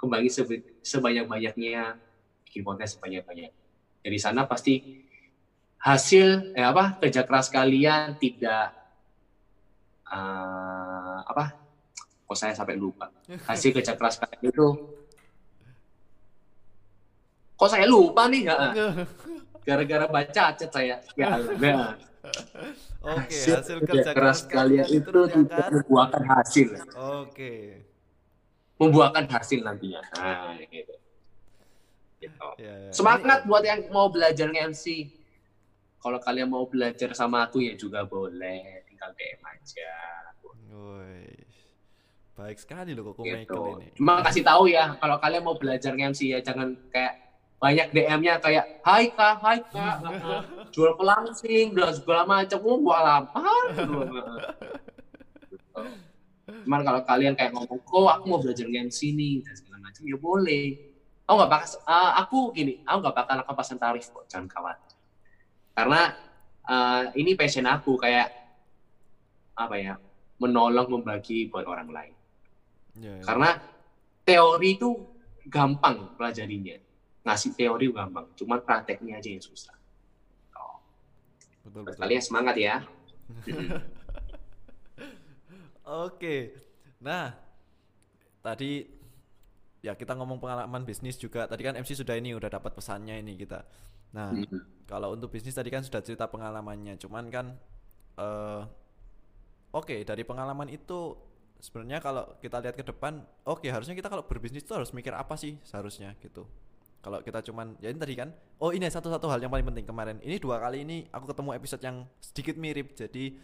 Kembangin 0.00 0.32
sebanyak-banyaknya, 0.80 2.00
bikin 2.48 2.62
konten 2.64 2.88
sebanyak-banyak. 2.88 3.52
Dari 4.00 4.18
sana 4.20 4.48
pasti 4.48 4.80
hasil 5.76 6.56
eh 6.56 6.64
apa 6.64 6.96
kerja 6.96 7.20
keras 7.22 7.52
kalian 7.52 8.16
tidak 8.16 8.72
uh, 10.12 11.18
apa 11.26 11.44
kok 12.26 12.36
saya 12.38 12.52
sampai 12.54 12.78
lupa 12.78 13.10
hasil 13.48 13.70
kerja 13.74 13.94
keras 13.94 14.18
kalian 14.18 14.42
itu 14.50 14.68
kok 17.56 17.70
saya 17.70 17.86
lupa 17.88 18.28
nih 18.28 18.42
ya 18.46 18.56
gara-gara 19.66 20.06
baca 20.06 20.44
chat 20.54 20.70
saya 20.70 21.02
ya. 21.18 21.28
Oke, 23.06 23.30
hasil, 23.30 23.54
hasil 23.62 23.78
kerja 23.86 24.10
keras 24.10 24.42
kalian 24.50 24.86
itu 24.90 25.20
juga 25.30 25.70
membuahkan 25.70 26.22
hasil. 26.26 26.68
Oke. 27.22 27.86
Membuahkan 28.82 29.30
hasil 29.30 29.62
nantinya. 29.62 30.02
Nah, 30.18 30.58
gitu. 30.58 30.90
gitu. 32.18 32.46
Ya, 32.58 32.74
ya. 32.82 32.90
Semangat 32.90 33.46
Ini, 33.46 33.46
buat 33.46 33.62
yang 33.62 33.80
mau 33.94 34.10
belajar 34.10 34.50
MC. 34.50 35.06
Kalau 36.02 36.18
kalian 36.18 36.50
mau 36.50 36.66
belajar 36.66 37.14
sama 37.14 37.46
aku 37.46 37.62
ya 37.62 37.78
juga 37.78 38.02
boleh, 38.02 38.85
tinggal 38.96 39.12
DM 39.12 39.42
aja. 39.44 39.92
Woy. 40.72 41.28
Baik 42.32 42.56
sekali 42.56 42.96
loh 42.96 43.12
kok 43.12 43.20
gitu. 43.20 43.76
Ini. 43.76 43.92
Cuma 44.00 44.24
kasih 44.24 44.40
tahu 44.40 44.72
ya, 44.72 44.96
kalau 44.96 45.20
kalian 45.20 45.44
mau 45.44 45.60
belajar 45.60 45.92
MC 45.92 46.32
ya 46.32 46.40
jangan 46.40 46.72
kayak 46.88 47.28
banyak 47.60 47.92
DM-nya 47.92 48.40
kayak 48.40 48.80
Hai 48.80 49.12
kak, 49.12 49.36
hai 49.44 49.60
kak, 49.68 49.96
jual 50.72 50.96
pelangsing 50.96 51.76
dan 51.76 51.92
segala 51.92 52.24
macam, 52.24 52.60
oh 52.64 52.76
gua 52.80 52.98
lapar. 53.04 53.64
Cuman 56.64 56.80
kalau 56.84 57.00
kalian 57.04 57.36
kayak 57.36 57.52
ngomong, 57.52 57.80
kok 57.84 58.08
aku 58.16 58.24
mau 58.28 58.40
belajar 58.40 58.64
game 58.68 58.88
sini 58.88 59.44
dan 59.44 59.56
segala 59.56 59.84
macam, 59.84 60.02
ya 60.04 60.16
boleh. 60.16 60.66
Aku 61.26 61.34
nggak 61.36 61.50
bakal, 61.52 61.68
uh, 61.84 62.12
aku 62.20 62.38
gini, 62.52 62.80
aku 62.84 62.96
nggak 63.04 63.16
bakal 63.16 63.36
akan 63.44 63.54
pasang 63.56 63.80
tarif 63.80 64.08
kok, 64.08 64.24
jangan 64.28 64.48
khawatir. 64.48 64.96
Karena 65.72 66.00
uh, 66.68 67.02
ini 67.16 67.32
passion 67.36 67.64
aku 67.66 67.96
kayak 67.96 68.45
apa 69.56 69.74
ya, 69.80 69.94
menolong 70.36 71.00
membagi 71.00 71.48
buat 71.48 71.64
orang 71.64 71.88
lain. 71.88 72.14
Ya, 73.00 73.16
ya. 73.16 73.24
Karena 73.24 73.50
teori 74.22 74.76
itu 74.76 74.90
gampang 75.48 76.16
pelajarinya 76.20 76.86
ngasih 77.26 77.58
teori 77.58 77.90
gampang, 77.90 78.30
cuma 78.38 78.62
prakteknya 78.62 79.18
aja 79.18 79.26
yang 79.34 79.42
susah. 79.42 79.74
Oh. 80.54 80.78
Betul, 81.66 81.82
betul. 81.90 81.98
Kalian 82.06 82.22
semangat 82.22 82.54
ya. 82.54 82.86
Oke, 86.06 86.54
nah 87.02 87.34
tadi 88.42 88.86
ya 89.82 89.98
kita 89.98 90.14
ngomong 90.14 90.38
pengalaman 90.38 90.86
bisnis 90.86 91.18
juga. 91.18 91.50
Tadi 91.50 91.66
kan 91.66 91.74
MC 91.74 91.98
sudah 91.98 92.14
ini 92.14 92.30
udah 92.34 92.46
dapat 92.46 92.74
pesannya 92.78 93.18
ini 93.18 93.34
kita. 93.34 93.66
Nah 94.14 94.30
hmm. 94.30 94.86
kalau 94.86 95.18
untuk 95.18 95.34
bisnis 95.34 95.58
tadi 95.58 95.70
kan 95.74 95.82
sudah 95.82 96.02
cerita 96.06 96.30
pengalamannya, 96.30 96.94
cuman 97.02 97.26
kan 97.30 97.58
uh, 98.22 98.62
oke 99.76 99.92
okay, 99.92 100.00
dari 100.08 100.24
pengalaman 100.24 100.72
itu 100.72 101.12
sebenarnya 101.60 102.00
kalau 102.00 102.24
kita 102.40 102.64
lihat 102.64 102.76
ke 102.76 102.84
depan, 102.84 103.20
oke 103.44 103.60
okay, 103.60 103.70
harusnya 103.72 103.92
kita 103.92 104.08
kalau 104.08 104.24
berbisnis 104.24 104.64
itu 104.64 104.72
harus 104.72 104.96
mikir 104.96 105.12
apa 105.12 105.36
sih 105.36 105.60
seharusnya 105.60 106.16
gitu. 106.24 106.48
Kalau 107.04 107.22
kita 107.22 107.38
cuman 107.38 107.78
ya 107.78 107.92
ini 107.92 108.02
tadi 108.02 108.18
kan. 108.18 108.34
Oh, 108.58 108.74
ini 108.74 108.82
satu-satu 108.90 109.30
hal 109.30 109.38
yang 109.38 109.52
paling 109.52 109.62
penting 109.70 109.86
kemarin. 109.86 110.18
Ini 110.18 110.42
dua 110.42 110.58
kali 110.58 110.82
ini 110.82 111.06
aku 111.14 111.30
ketemu 111.30 111.50
episode 111.54 111.82
yang 111.86 112.02
sedikit 112.18 112.58
mirip. 112.58 112.98
Jadi 112.98 113.38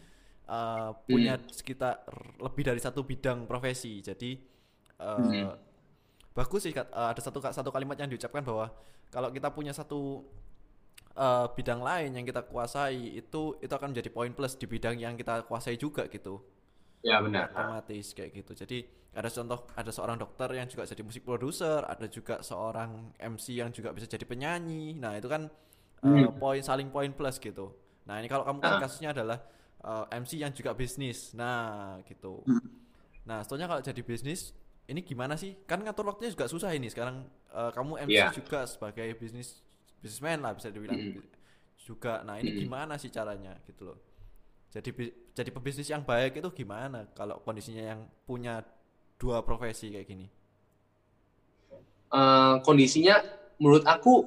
uh, 0.51 0.90
punya 1.07 1.38
hmm. 1.38 1.47
sekitar 1.47 2.03
lebih 2.42 2.62
dari 2.66 2.81
satu 2.83 3.07
bidang 3.07 3.47
profesi. 3.47 4.03
Jadi 4.03 4.35
uh, 4.99 5.14
hmm. 5.14 5.47
bagus 6.35 6.66
sih 6.66 6.75
uh, 6.75 7.14
ada 7.14 7.21
satu 7.23 7.38
satu 7.38 7.71
kalimat 7.71 7.95
yang 7.95 8.11
diucapkan 8.11 8.42
bahwa 8.42 8.75
kalau 9.14 9.31
kita 9.31 9.47
punya 9.55 9.71
satu 9.71 10.27
uh, 11.16 11.51
bidang 11.53 11.81
lain 11.81 12.14
yang 12.16 12.25
kita 12.25 12.44
kuasai 12.46 13.18
itu 13.18 13.57
itu 13.61 13.72
akan 13.72 13.96
menjadi 13.96 14.11
poin 14.12 14.33
plus 14.33 14.57
di 14.57 14.66
bidang 14.68 14.96
yang 14.98 15.14
kita 15.16 15.44
kuasai 15.48 15.81
juga 15.81 16.07
gitu. 16.09 16.40
Ya 17.03 17.18
benar. 17.18 17.51
Otomatis 17.51 18.14
kayak 18.14 18.31
gitu. 18.42 18.53
Jadi 18.55 19.03
ada 19.12 19.29
contoh 19.29 19.68
ada 19.77 19.90
seorang 19.92 20.16
dokter 20.16 20.48
yang 20.57 20.64
juga 20.64 20.88
jadi 20.88 21.05
musik 21.05 21.20
produser 21.20 21.85
ada 21.85 22.09
juga 22.09 22.40
seorang 22.40 23.12
MC 23.20 23.61
yang 23.61 23.68
juga 23.68 23.92
bisa 23.92 24.09
jadi 24.09 24.25
penyanyi 24.25 24.96
nah 24.96 25.12
itu 25.12 25.29
kan 25.29 25.53
uh, 26.01 26.09
hmm. 26.09 26.40
poin 26.40 26.64
saling 26.64 26.88
poin 26.88 27.12
plus 27.12 27.37
gitu 27.37 27.77
nah 28.09 28.16
ini 28.16 28.27
kalau 28.27 28.48
kamu 28.48 28.59
kan 28.64 28.72
ah. 28.72 28.81
kasusnya 28.81 29.12
adalah 29.12 29.38
uh, 29.85 30.09
eh, 30.09 30.16
MC 30.16 30.40
yang 30.40 30.53
juga 30.57 30.72
bisnis 30.72 31.37
nah 31.37 32.01
gitu 32.09 32.40
hmm. 32.48 32.68
nah 33.29 33.44
setelahnya 33.44 33.68
kalau 33.68 33.83
jadi 33.85 34.01
bisnis 34.01 34.57
ini 34.88 35.05
gimana 35.05 35.37
sih 35.37 35.61
kan 35.68 35.85
ngatur 35.85 36.09
waktunya 36.09 36.33
juga 36.33 36.48
susah 36.48 36.72
ini 36.72 36.88
sekarang 36.88 37.29
uh, 37.53 37.70
kamu 37.70 38.09
MC 38.09 38.16
yeah. 38.16 38.33
juga 38.33 38.64
sebagai 38.64 39.12
bisnis 39.20 39.61
bisnismen 40.03 40.43
lah 40.43 40.53
bisa 40.53 40.69
dibilang 40.69 40.99
hmm. 40.99 41.23
juga 41.79 42.27
nah 42.27 42.37
ini 42.43 42.51
hmm. 42.53 42.61
gimana 42.67 42.99
sih 42.99 43.09
caranya 43.09 43.55
gitu 43.65 43.87
loh 43.87 43.99
jadi 44.73 44.88
jadi 45.37 45.51
pebisnis 45.53 45.93
yang 45.93 46.01
baik 46.01 46.41
itu 46.41 46.65
gimana 46.65 47.05
kalau 47.12 47.45
kondisinya 47.45 47.93
yang 47.93 48.01
punya 48.25 48.65
dua 49.21 49.45
profesi 49.45 49.93
kayak 49.93 50.09
gini? 50.09 50.27
Uh, 52.09 52.57
kondisinya 52.65 53.21
menurut 53.61 53.85
aku 53.85 54.25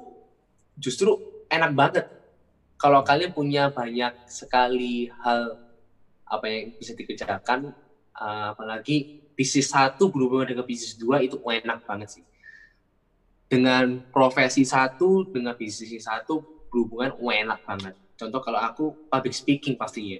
justru 0.77 1.17
enak 1.49 1.71
banget 1.73 2.05
kalau 2.77 3.01
kalian 3.01 3.33
punya 3.33 3.73
banyak 3.73 4.13
sekali 4.29 5.09
hal 5.25 5.57
apa 6.29 6.45
yang 6.45 6.73
bisa 6.77 6.93
dikerjakan 6.93 7.73
uh, 8.17 8.53
apalagi 8.53 9.21
bisnis 9.33 9.69
satu 9.69 10.09
berhubungan 10.13 10.53
dengan 10.53 10.65
bisnis 10.65 10.97
dua 10.97 11.21
itu 11.21 11.37
enak 11.41 11.85
banget 11.85 12.21
sih 12.21 12.23
dengan 13.45 14.01
profesi 14.09 14.65
satu 14.65 15.29
dengan 15.29 15.53
bisnis 15.53 16.05
satu 16.05 16.67
berhubungan 16.69 17.15
enak 17.17 17.59
banget 17.63 17.93
contoh 18.17 18.41
kalau 18.41 18.59
aku 18.59 18.85
public 19.07 19.35
speaking 19.35 19.77
pastinya 19.77 20.19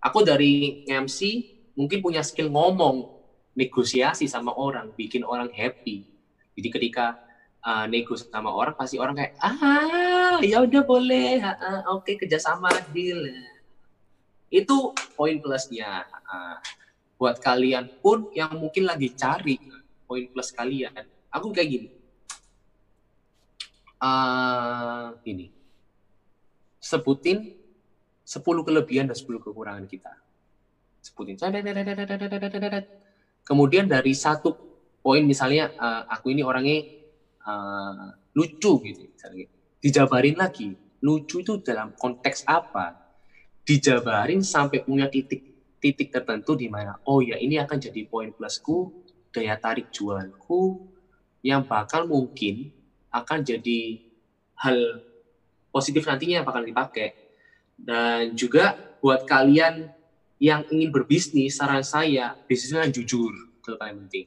aku 0.00 0.22
dari 0.24 0.84
MC 0.88 1.50
mungkin 1.74 2.00
punya 2.00 2.20
skill 2.20 2.52
ngomong 2.52 3.20
negosiasi 3.54 4.30
sama 4.30 4.54
orang, 4.54 4.94
bikin 4.94 5.26
orang 5.26 5.50
happy. 5.50 6.06
Jadi 6.54 6.68
ketika 6.70 7.18
uh, 7.64 7.84
nego 7.84 8.14
sama 8.16 8.50
orang, 8.52 8.74
pasti 8.76 8.96
orang 8.96 9.16
kayak 9.16 9.34
ah 9.42 10.38
ya 10.40 10.62
udah 10.62 10.82
boleh, 10.84 11.40
uh, 11.42 11.82
oke 11.92 12.16
kerjasama 12.16 12.70
deal. 12.94 13.20
Itu 14.50 14.96
poin 15.14 15.38
plusnya. 15.38 16.06
Uh, 16.26 16.58
buat 17.20 17.36
kalian 17.36 18.00
pun 18.00 18.32
yang 18.32 18.56
mungkin 18.56 18.88
lagi 18.88 19.12
cari 19.12 19.60
poin 20.08 20.24
plus 20.32 20.56
kalian, 20.56 21.04
aku 21.28 21.52
kayak 21.52 21.68
gini. 21.68 21.88
Uh, 24.00 25.12
ini 25.28 25.52
sebutin 26.80 27.52
10 28.24 28.40
kelebihan 28.64 29.06
dan 29.12 29.16
10 29.16 29.44
kekurangan 29.44 29.84
kita. 29.84 30.16
Sebutin. 31.04 31.36
Kemudian 33.44 33.84
dari 33.84 34.16
satu 34.16 34.56
poin 35.04 35.20
misalnya 35.20 35.72
uh, 35.76 36.08
aku 36.08 36.32
ini 36.32 36.40
orangnya 36.40 36.80
uh, 37.44 38.16
lucu 38.32 38.80
gitu 38.88 39.04
misalnya. 39.04 39.46
Dijabarin 39.80 40.36
lagi. 40.40 40.72
Lucu 41.00 41.40
itu 41.40 41.60
dalam 41.60 41.96
konteks 41.96 42.44
apa? 42.44 42.96
Dijabarin 43.64 44.44
sampai 44.44 44.84
punya 44.84 45.08
titik 45.08 45.50
titik 45.80 46.12
tertentu 46.12 46.52
di 46.52 46.68
mana 46.68 47.00
oh 47.08 47.24
ya 47.24 47.40
ini 47.40 47.56
akan 47.56 47.80
jadi 47.80 48.04
poin 48.04 48.36
plusku, 48.36 48.92
daya 49.32 49.56
tarik 49.56 49.88
jualku 49.88 50.92
yang 51.40 51.64
bakal 51.64 52.04
mungkin 52.04 52.68
akan 53.10 53.38
jadi 53.42 54.00
hal 54.58 54.78
positif 55.70 56.06
nantinya 56.06 56.42
yang 56.42 56.46
bakal 56.46 56.62
dipakai. 56.62 57.14
Dan 57.80 58.36
juga 58.36 58.76
buat 59.00 59.24
kalian 59.24 59.88
yang 60.40 60.64
ingin 60.68 60.92
berbisnis, 60.92 61.56
saran 61.56 61.84
saya 61.84 62.36
bisnisnya 62.48 62.88
jujur, 62.88 63.32
itu 63.60 63.76
paling 63.76 64.06
penting. 64.06 64.26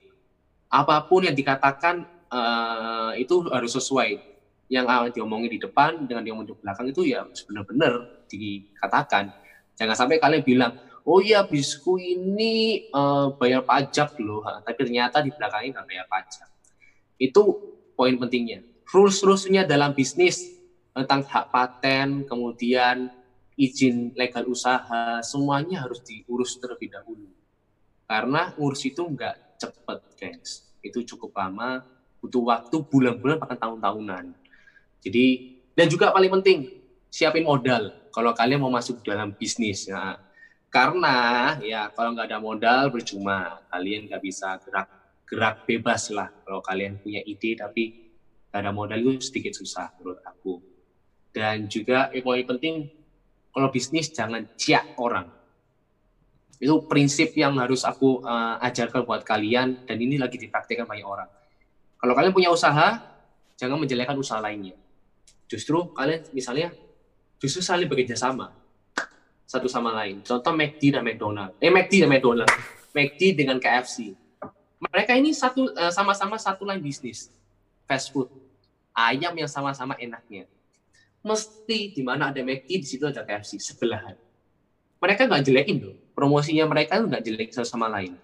Apa 0.70 1.06
pun 1.06 1.26
yang 1.26 1.38
dikatakan 1.38 2.06
uh, 2.34 3.14
itu 3.18 3.46
harus 3.50 3.74
sesuai. 3.74 4.34
Yang 4.72 4.86
akan 4.90 5.12
diomongin 5.14 5.52
di 5.54 5.60
depan 5.62 6.10
dengan 6.10 6.26
diomongin 6.26 6.50
di 6.50 6.56
belakang 6.58 6.88
itu 6.90 7.06
ya 7.06 7.22
benar-benar 7.46 8.26
dikatakan. 8.26 9.30
Jangan 9.78 9.94
sampai 9.94 10.18
kalian 10.18 10.42
bilang, 10.42 10.74
oh 11.06 11.22
iya 11.22 11.46
bisku 11.46 12.02
ini 12.02 12.88
uh, 12.90 13.38
bayar 13.38 13.62
pajak 13.62 14.18
loh, 14.18 14.42
tapi 14.42 14.74
ternyata 14.74 15.22
di 15.22 15.30
belakangnya 15.30 15.78
nggak 15.78 15.88
bayar 15.94 16.06
pajak. 16.10 16.50
Itu 17.22 17.42
poin 17.94 18.18
pentingnya. 18.18 18.66
Rules-rulesnya 18.90 19.64
dalam 19.64 19.96
bisnis 19.96 20.60
tentang 20.94 21.26
hak 21.26 21.50
paten, 21.50 22.28
kemudian 22.28 23.10
izin 23.58 24.14
legal 24.18 24.46
usaha, 24.50 25.22
semuanya 25.22 25.86
harus 25.86 26.02
diurus 26.06 26.58
terlebih 26.58 26.94
dahulu. 26.94 27.30
Karena 28.06 28.54
ngurus 28.54 28.84
itu 28.86 29.02
nggak 29.02 29.58
cepet, 29.58 30.00
guys. 30.20 30.68
Itu 30.84 31.02
cukup 31.16 31.34
lama, 31.38 31.82
butuh 32.20 32.44
waktu 32.44 32.76
bulan-bulan 32.86 33.40
bahkan 33.42 33.58
tahun-tahunan. 33.58 34.36
Jadi, 35.04 35.26
dan 35.74 35.88
juga 35.90 36.14
paling 36.14 36.32
penting, 36.40 36.70
siapin 37.10 37.46
modal 37.46 37.94
kalau 38.14 38.34
kalian 38.34 38.62
mau 38.62 38.74
masuk 38.74 39.02
dalam 39.02 39.34
bisnis. 39.34 39.90
Nah, 39.90 40.18
karena 40.70 41.58
ya 41.62 41.90
kalau 41.94 42.14
nggak 42.14 42.28
ada 42.30 42.40
modal 42.42 42.90
percuma, 42.90 43.62
kalian 43.70 44.10
nggak 44.10 44.22
bisa 44.22 44.58
gerak 44.62 44.90
gerak 45.34 45.66
bebas 45.66 46.14
lah 46.14 46.30
kalau 46.46 46.62
kalian 46.62 47.02
punya 47.02 47.24
ide 47.26 47.58
tapi 47.58 48.03
nggak 48.54 48.62
ada 48.62 48.70
modal 48.70 49.02
itu 49.02 49.18
sedikit 49.18 49.58
susah 49.58 49.90
menurut 49.98 50.22
aku. 50.22 50.62
Dan 51.34 51.66
juga 51.66 52.14
yang 52.14 52.22
paling 52.22 52.46
penting 52.46 52.76
kalau 53.50 53.74
bisnis 53.74 54.14
jangan 54.14 54.46
ciak 54.54 54.94
orang. 55.02 55.26
Itu 56.62 56.86
prinsip 56.86 57.34
yang 57.34 57.58
harus 57.58 57.82
aku 57.82 58.22
uh, 58.22 58.62
ajarkan 58.62 59.10
buat 59.10 59.26
kalian 59.26 59.90
dan 59.90 59.98
ini 59.98 60.22
lagi 60.22 60.38
dipraktikkan 60.38 60.86
banyak 60.86 61.02
orang. 61.02 61.26
Kalau 61.98 62.14
kalian 62.14 62.30
punya 62.30 62.54
usaha 62.54 63.02
jangan 63.58 63.82
menjelekkan 63.82 64.14
usaha 64.14 64.38
lainnya. 64.38 64.78
Justru 65.50 65.90
kalian 65.98 66.30
misalnya 66.30 66.70
justru 67.42 67.66
saling 67.66 67.90
bekerja 67.90 68.14
sama 68.14 68.54
satu 69.50 69.66
sama 69.66 69.98
lain. 69.98 70.22
Contoh 70.22 70.54
McD 70.54 70.94
dan 70.94 71.02
McDonald. 71.02 71.58
Eh 71.58 71.74
McD 71.74 72.06
dan 72.06 72.10
McDonald. 72.14 72.54
McD 72.94 73.34
dengan 73.34 73.58
KFC 73.58 74.14
mereka 74.92 75.16
ini 75.16 75.32
satu 75.32 75.72
eh, 75.72 75.94
sama-sama 75.94 76.36
satu 76.36 76.68
line 76.68 76.84
bisnis. 76.84 77.32
Fast 77.88 78.12
food 78.12 78.28
ayam 78.94 79.34
yang 79.34 79.50
sama-sama 79.50 79.98
enaknya. 79.98 80.46
Mesti 81.24 81.96
di 81.96 82.02
mana 82.06 82.30
ada 82.30 82.42
McD 82.44 82.70
di 82.70 82.88
situ 82.88 83.04
ada 83.08 83.26
KFC 83.26 83.58
sebelahan. 83.60 84.16
Mereka 85.02 85.28
nggak 85.28 85.44
jelekin 85.44 85.78
loh. 85.84 85.96
Promosinya 86.14 86.70
mereka 86.70 87.00
itu 87.02 87.06
nggak 87.10 87.24
jelek 87.26 87.50
satu 87.52 87.68
sama 87.68 87.90
lain. 87.90 88.16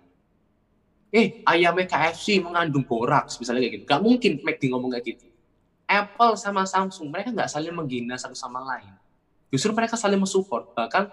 Eh 1.10 1.42
ayamnya 1.44 1.90
KFC 1.90 2.38
mengandung 2.40 2.86
boraks 2.86 3.42
misalnya 3.42 3.66
kayak 3.66 3.74
gitu. 3.82 3.86
Nggak 3.90 4.02
mungkin 4.04 4.32
McD 4.46 4.64
ngomong 4.72 4.92
kayak 4.96 5.06
gitu. 5.16 5.26
Apple 5.90 6.38
sama 6.38 6.70
Samsung 6.70 7.10
mereka 7.10 7.34
nggak 7.34 7.50
saling 7.50 7.74
menghina 7.74 8.14
satu 8.20 8.38
sama 8.38 8.62
lain. 8.62 8.94
Justru 9.50 9.74
mereka 9.74 9.98
saling 9.98 10.22
mensupport. 10.22 10.78
Bahkan 10.78 11.04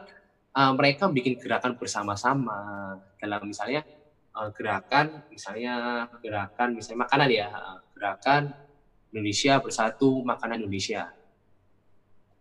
uh, 0.53 0.73
mereka 0.77 1.09
bikin 1.09 1.41
gerakan 1.41 1.81
bersama-sama. 1.81 2.93
Dalam 3.17 3.41
misalnya 3.49 3.87
uh, 4.37 4.53
gerakan 4.53 5.25
misalnya 5.33 6.07
gerakan 6.21 6.77
misalnya 6.77 7.09
makanan 7.09 7.29
ya 7.33 7.49
gerakan 7.97 8.43
Indonesia 9.17 9.57
bersatu 9.65 10.21
makanan 10.21 10.61
Indonesia. 10.61 11.09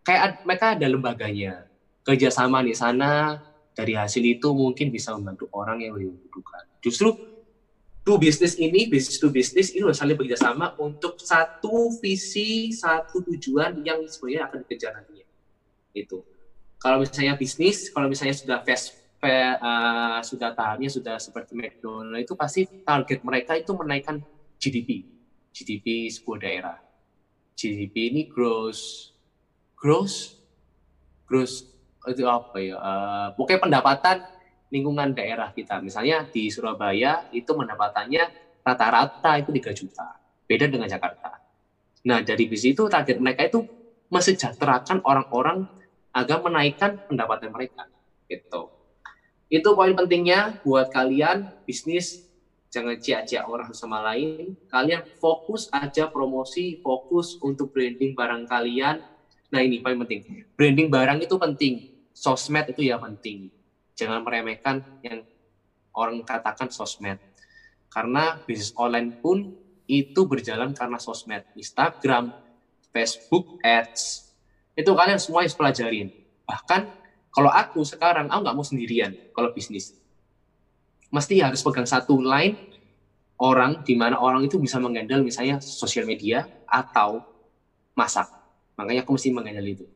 Kayak 0.04 0.44
mereka 0.44 0.76
ada 0.76 0.86
lembaganya. 0.86 1.64
Kerjasama 2.04 2.60
di 2.60 2.76
sana 2.76 3.40
dari 3.72 3.96
hasil 3.96 4.20
itu 4.20 4.52
mungkin 4.52 4.92
bisa 4.92 5.16
membantu 5.16 5.48
orang 5.56 5.80
yang 5.80 5.96
membutuhkan. 5.96 6.68
Justru 6.84 7.16
to 8.04 8.20
bisnis 8.20 8.60
ini 8.60 8.86
bisnis 8.86 9.16
to 9.16 9.32
bisnis 9.32 9.72
ini 9.72 9.88
harus 9.88 9.98
saling 9.98 10.14
bekerjasama 10.14 10.78
untuk 10.78 11.18
satu 11.18 11.90
visi 11.98 12.70
satu 12.70 13.24
tujuan 13.24 13.82
yang 13.82 14.04
sebenarnya 14.04 14.52
akan 14.52 14.58
dikejar 14.62 14.94
nantinya. 15.00 15.26
Itu 15.96 16.22
kalau 16.76 17.02
misalnya 17.02 17.34
bisnis 17.34 17.88
kalau 17.90 18.06
misalnya 18.06 18.36
sudah 18.36 18.60
fast 18.62 18.94
uh, 19.24 20.20
sudah 20.22 20.54
tahapnya 20.54 20.92
sudah 20.92 21.16
seperti 21.18 21.56
McDonald 21.56 22.22
itu 22.22 22.38
pasti 22.38 22.68
target 22.84 23.24
mereka 23.26 23.58
itu 23.58 23.72
menaikkan 23.74 24.22
GDP, 24.60 25.04
GDP 25.56 26.12
sebuah 26.12 26.38
daerah. 26.44 26.76
GDP 27.56 28.12
ini 28.12 28.22
gross, 28.28 29.08
gross, 29.72 30.36
gross 31.24 31.64
itu 32.04 32.28
apa 32.28 32.60
ya? 32.60 32.76
Uh, 32.76 33.28
pokoknya 33.32 33.64
pendapatan 33.64 34.16
lingkungan 34.68 35.16
daerah 35.16 35.48
kita. 35.56 35.80
Misalnya 35.80 36.28
di 36.28 36.52
Surabaya 36.52 37.24
itu 37.32 37.48
pendapatannya 37.48 38.28
rata-rata 38.60 39.40
itu 39.40 39.48
3 39.56 39.72
juta. 39.72 40.06
Beda 40.44 40.68
dengan 40.68 40.92
Jakarta. 40.92 41.40
Nah, 42.06 42.20
dari 42.20 42.44
bis 42.46 42.62
itu 42.62 42.86
target 42.86 43.16
mereka 43.18 43.48
itu 43.48 43.64
mesejahterakan 44.12 45.02
orang-orang 45.02 45.66
agar 46.12 46.38
menaikkan 46.44 47.00
pendapatan 47.08 47.50
mereka. 47.50 47.88
Gitu. 48.28 48.70
Itu 49.48 49.72
poin 49.72 49.96
pentingnya 49.96 50.60
buat 50.62 50.92
kalian 50.92 51.50
bisnis 51.64 52.25
jangan 52.76 53.00
cia-cia 53.00 53.48
orang 53.48 53.72
sama 53.72 54.04
lain. 54.12 54.52
Kalian 54.68 55.08
fokus 55.16 55.72
aja 55.72 56.12
promosi, 56.12 56.76
fokus 56.84 57.40
untuk 57.40 57.72
branding 57.72 58.12
barang 58.12 58.44
kalian. 58.44 59.00
Nah 59.48 59.60
ini 59.64 59.80
paling 59.80 60.04
penting. 60.04 60.44
Branding 60.52 60.92
barang 60.92 61.18
itu 61.24 61.40
penting. 61.40 61.74
Sosmed 62.12 62.76
itu 62.76 62.84
ya 62.84 63.00
penting. 63.00 63.48
Jangan 63.96 64.20
meremehkan 64.20 64.84
yang 65.00 65.24
orang 65.96 66.20
katakan 66.20 66.68
sosmed. 66.68 67.16
Karena 67.88 68.36
bisnis 68.44 68.76
online 68.76 69.16
pun 69.24 69.56
itu 69.88 70.20
berjalan 70.28 70.76
karena 70.76 71.00
sosmed. 71.00 71.48
Instagram, 71.56 72.36
Facebook, 72.92 73.56
Ads. 73.64 74.28
Itu 74.76 74.92
kalian 74.92 75.16
semua 75.16 75.48
harus 75.48 75.56
pelajarin. 75.56 76.12
Bahkan 76.44 76.80
kalau 77.32 77.48
aku 77.48 77.80
sekarang, 77.88 78.28
aku 78.28 78.40
nggak 78.44 78.56
mau 78.56 78.66
sendirian 78.66 79.16
kalau 79.32 79.56
bisnis. 79.56 79.96
Mesti 81.16 81.40
harus 81.40 81.64
pegang 81.64 81.88
satu 81.88 82.20
line 82.20 82.60
orang 83.40 83.80
di 83.80 83.96
mana 83.96 84.20
orang 84.20 84.44
itu 84.44 84.60
bisa 84.60 84.76
menghandle 84.76 85.24
misalnya 85.24 85.56
sosial 85.64 86.04
media 86.04 86.44
atau 86.68 87.24
masak. 87.96 88.28
Makanya 88.76 89.00
aku 89.00 89.16
mesti 89.16 89.32
menghandle 89.32 89.64
itu. 89.64 89.86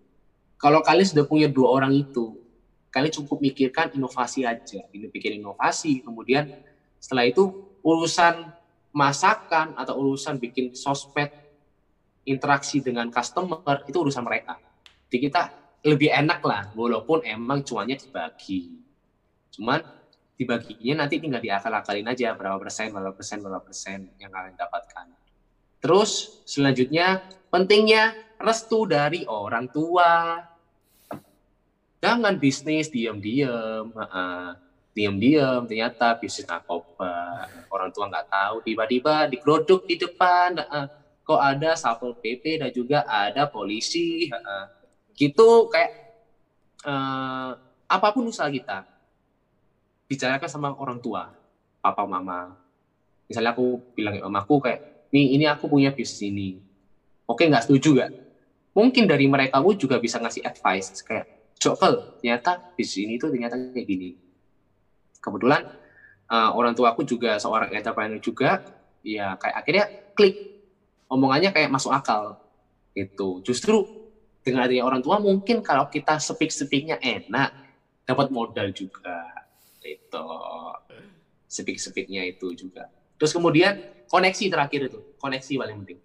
Kalau 0.56 0.80
kalian 0.80 1.04
sudah 1.04 1.24
punya 1.28 1.48
dua 1.48 1.68
orang 1.76 1.92
itu, 1.92 2.40
kalian 2.88 3.12
cukup 3.12 3.44
mikirkan 3.44 3.92
inovasi 3.92 4.48
aja. 4.48 4.80
Ini 4.96 5.12
bikin 5.12 5.40
inovasi, 5.44 6.00
kemudian 6.00 6.48
setelah 6.96 7.28
itu 7.28 7.52
urusan 7.84 8.48
masakan 8.96 9.76
atau 9.76 10.00
urusan 10.00 10.40
bikin 10.40 10.72
sosmed 10.72 11.32
interaksi 12.24 12.80
dengan 12.80 13.12
customer 13.12 13.84
itu 13.84 13.96
urusan 13.96 14.24
mereka. 14.24 14.56
Jadi 15.08 15.20
kita 15.28 15.42
lebih 15.84 16.12
enak 16.12 16.40
lah 16.44 16.68
walaupun 16.76 17.24
emang 17.24 17.64
cuannya 17.64 17.96
dibagi 17.96 18.68
cuman 19.50 19.80
dibaginya 20.40 21.04
nanti 21.04 21.20
tinggal 21.20 21.44
diakal-akalin 21.44 22.08
aja 22.08 22.32
berapa 22.32 22.56
persen 22.56 22.88
berapa 22.88 23.12
persen 23.12 23.44
berapa 23.44 23.60
persen 23.60 24.08
yang 24.16 24.32
kalian 24.32 24.56
dapatkan. 24.56 25.12
Terus 25.84 26.40
selanjutnya 26.48 27.20
pentingnya 27.52 28.16
restu 28.40 28.88
dari 28.88 29.28
orang 29.28 29.68
tua. 29.68 30.40
Jangan 32.00 32.40
bisnis 32.40 32.88
diam-diam 32.88 33.92
uh, 33.92 34.56
diam-diam 34.96 35.68
ternyata 35.68 36.16
bisnis 36.16 36.48
narkoba. 36.48 37.44
Orang 37.68 37.92
tua 37.92 38.08
nggak 38.08 38.32
tahu 38.32 38.56
tiba-tiba 38.64 39.28
digerodok 39.28 39.84
di 39.84 40.00
depan 40.00 40.56
kok 41.20 41.36
ada 41.36 41.76
satpol 41.76 42.16
pp 42.16 42.64
dan 42.64 42.72
juga 42.72 43.04
ada 43.04 43.44
polisi 43.44 44.26
gitu 45.14 45.68
kayak 45.68 45.92
uh, 46.82 47.54
apa 47.86 48.08
pun 48.10 48.26
usaha 48.26 48.50
kita 48.50 48.89
bicarakan 50.10 50.50
sama 50.50 50.74
orang 50.74 50.98
tua 50.98 51.30
papa 51.78 52.02
mama. 52.02 52.58
Misalnya 53.30 53.54
aku 53.54 53.78
bilang 53.94 54.18
ke 54.18 54.26
mamaku 54.26 54.54
kayak 54.58 54.80
nih 55.14 55.38
ini 55.38 55.46
aku 55.46 55.70
punya 55.70 55.94
bisnis 55.94 56.26
ini. 56.26 56.58
Oke 57.30 57.46
nggak 57.46 57.70
setuju 57.70 58.02
gak 58.02 58.10
mungkin 58.74 59.06
dari 59.06 59.26
mereka 59.30 59.62
pun 59.62 59.74
juga 59.78 60.02
bisa 60.02 60.18
ngasih 60.18 60.42
advice 60.46 61.02
kayak 61.02 61.26
jokel 61.58 62.06
ternyata 62.18 62.58
bisnis 62.74 63.06
ini 63.06 63.14
tuh 63.22 63.30
ternyata 63.30 63.54
kayak 63.54 63.86
gini. 63.86 64.18
Kebetulan 65.22 65.70
uh, 66.26 66.50
orang 66.58 66.74
tua 66.74 66.90
aku 66.90 67.06
juga 67.06 67.38
seorang 67.38 67.70
entrepreneur 67.70 68.18
juga 68.18 68.66
ya 69.06 69.38
kayak 69.38 69.56
akhirnya 69.62 69.86
klik. 70.18 70.42
Omongannya 71.10 71.54
kayak 71.54 71.70
masuk 71.70 71.94
akal 71.94 72.38
gitu. 72.94 73.42
Justru 73.46 73.86
dengan 74.42 74.66
adanya 74.66 74.86
orang 74.86 75.02
tua 75.02 75.22
mungkin 75.22 75.62
kalau 75.62 75.86
kita 75.86 76.18
speak 76.18 76.50
speaknya 76.50 76.98
enak 76.98 77.54
dapat 78.06 78.26
modal 78.34 78.74
juga 78.74 79.39
itu. 79.84 80.26
Speak 81.50 81.78
speaknya 81.80 82.22
itu 82.28 82.52
juga. 82.54 82.86
Terus 83.16 83.32
kemudian 83.34 83.80
koneksi 84.06 84.44
terakhir 84.48 84.80
itu. 84.92 85.00
Koneksi 85.18 85.52
paling 85.60 85.76
penting. 85.84 86.00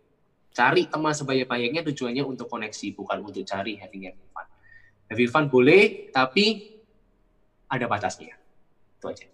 Cari 0.56 0.88
teman 0.88 1.12
sebanyak-banyaknya 1.12 1.84
tujuannya 1.84 2.24
untuk 2.24 2.48
koneksi 2.48 2.96
bukan 2.96 3.18
untuk 3.28 3.44
cari 3.44 3.76
having 3.76 4.08
fun. 4.32 4.48
Having 5.12 5.30
fun 5.30 5.46
boleh 5.52 6.10
tapi 6.16 6.76
ada 7.68 7.86
batasnya. 7.92 8.40
Itu 8.98 9.06
aja. 9.12 9.28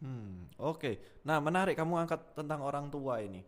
Hmm, 0.00 0.48
oke. 0.60 0.80
Okay. 0.80 0.94
nah 1.24 1.40
menarik 1.40 1.72
kamu 1.72 2.04
angkat 2.04 2.20
tentang 2.36 2.60
orang 2.60 2.92
tua 2.92 3.20
ini. 3.20 3.40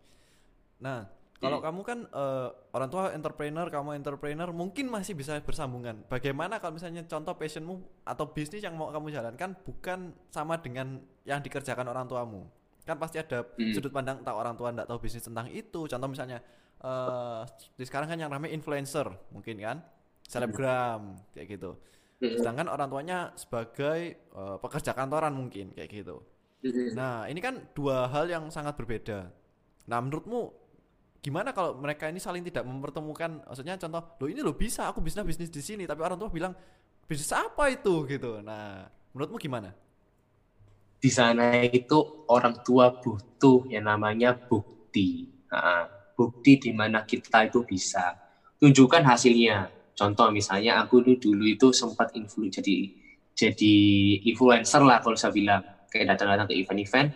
Nah 0.81 1.05
kalau 1.37 1.61
hmm. 1.61 1.65
kamu 1.69 1.81
kan 1.85 1.99
uh, 2.17 2.49
orang 2.73 2.89
tua 2.89 3.13
entrepreneur, 3.13 3.69
kamu 3.69 4.01
entrepreneur, 4.01 4.49
mungkin 4.49 4.89
masih 4.89 5.13
bisa 5.13 5.37
bersambungan. 5.45 6.01
Bagaimana 6.09 6.57
kalau 6.57 6.81
misalnya 6.81 7.05
contoh 7.05 7.37
passionmu 7.37 8.01
atau 8.01 8.25
bisnis 8.33 8.65
yang 8.65 8.73
mau 8.73 8.89
kamu 8.89 9.13
jalankan 9.13 9.53
bukan 9.61 10.17
sama 10.33 10.57
dengan 10.57 10.97
yang 11.29 11.37
dikerjakan 11.45 11.93
orang 11.93 12.09
tuamu? 12.09 12.49
Kan 12.89 12.97
pasti 12.97 13.21
ada 13.21 13.45
hmm. 13.45 13.69
sudut 13.69 13.93
pandang 13.93 14.25
tak 14.25 14.33
orang 14.33 14.57
tua 14.57 14.73
tidak 14.73 14.89
tahu 14.89 14.97
bisnis 14.97 15.29
tentang 15.29 15.45
itu. 15.53 15.85
Contoh 15.85 16.09
misalnya 16.09 16.41
uh, 16.81 17.45
di 17.77 17.85
sekarang 17.85 18.09
kan 18.09 18.17
yang 18.17 18.33
ramai 18.33 18.49
influencer, 18.49 19.05
mungkin 19.29 19.61
kan, 19.61 19.77
selebgram 20.25 21.21
kayak 21.37 21.53
gitu. 21.53 21.77
Hmm. 22.17 22.33
Sedangkan 22.33 22.65
orang 22.65 22.89
tuanya 22.89 23.29
sebagai 23.37 24.25
uh, 24.33 24.57
pekerja 24.57 24.97
kantoran 24.97 25.37
mungkin 25.37 25.69
kayak 25.77 26.01
gitu. 26.01 26.17
Hmm. 26.65 26.97
Nah 26.97 27.29
ini 27.29 27.37
kan 27.37 27.61
dua 27.77 28.09
hal 28.09 28.25
yang 28.25 28.49
sangat 28.49 28.73
berbeda. 28.73 29.29
Nah 29.85 30.01
menurutmu 30.01 30.65
gimana 31.19 31.51
kalau 31.51 31.75
mereka 31.75 32.07
ini 32.07 32.21
saling 32.21 32.43
tidak 32.45 32.63
mempertemukan? 32.63 33.43
Maksudnya 33.43 33.75
contoh 33.75 34.01
lo 34.21 34.25
ini 34.29 34.39
lo 34.45 34.53
bisa 34.55 34.87
aku 34.87 35.01
bisnis 35.03 35.25
bisnis 35.25 35.51
di 35.51 35.61
sini 35.61 35.83
tapi 35.83 36.01
orang 36.01 36.17
tua 36.17 36.29
bilang 36.31 36.53
bisnis 37.05 37.31
apa 37.33 37.69
itu? 37.69 38.05
Gitu. 38.07 38.41
Nah 38.41 38.87
menurutmu 39.13 39.37
gimana? 39.41 39.73
Di 40.97 41.13
sana 41.13 41.61
itu 41.61 42.25
orang 42.29 42.57
tua 42.65 42.89
butuh 42.89 43.69
yang 43.69 43.85
namanya 43.85 44.33
bukti. 44.33 45.29
Nah, 45.53 45.85
bukti 46.17 46.57
di 46.57 46.73
mana 46.73 47.05
kita 47.05 47.45
itu 47.45 47.61
bisa. 47.61 48.17
Tunjukkan 48.57 49.05
hasilnya. 49.05 49.69
Contoh 49.93 50.33
misalnya 50.33 50.81
aku 50.81 51.05
dulu 51.05 51.17
dulu 51.21 51.45
itu 51.45 51.69
sempat 51.69 52.13
influ 52.17 52.49
jadi 52.49 52.89
jadi 53.37 53.75
influencer 54.25 54.81
lah 54.81 54.97
kalau 55.01 55.17
saya 55.17 55.33
bilang. 55.33 55.61
Kayak 55.87 56.19
datang-datang 56.19 56.51
ke 56.51 56.55
event-event. 56.59 57.09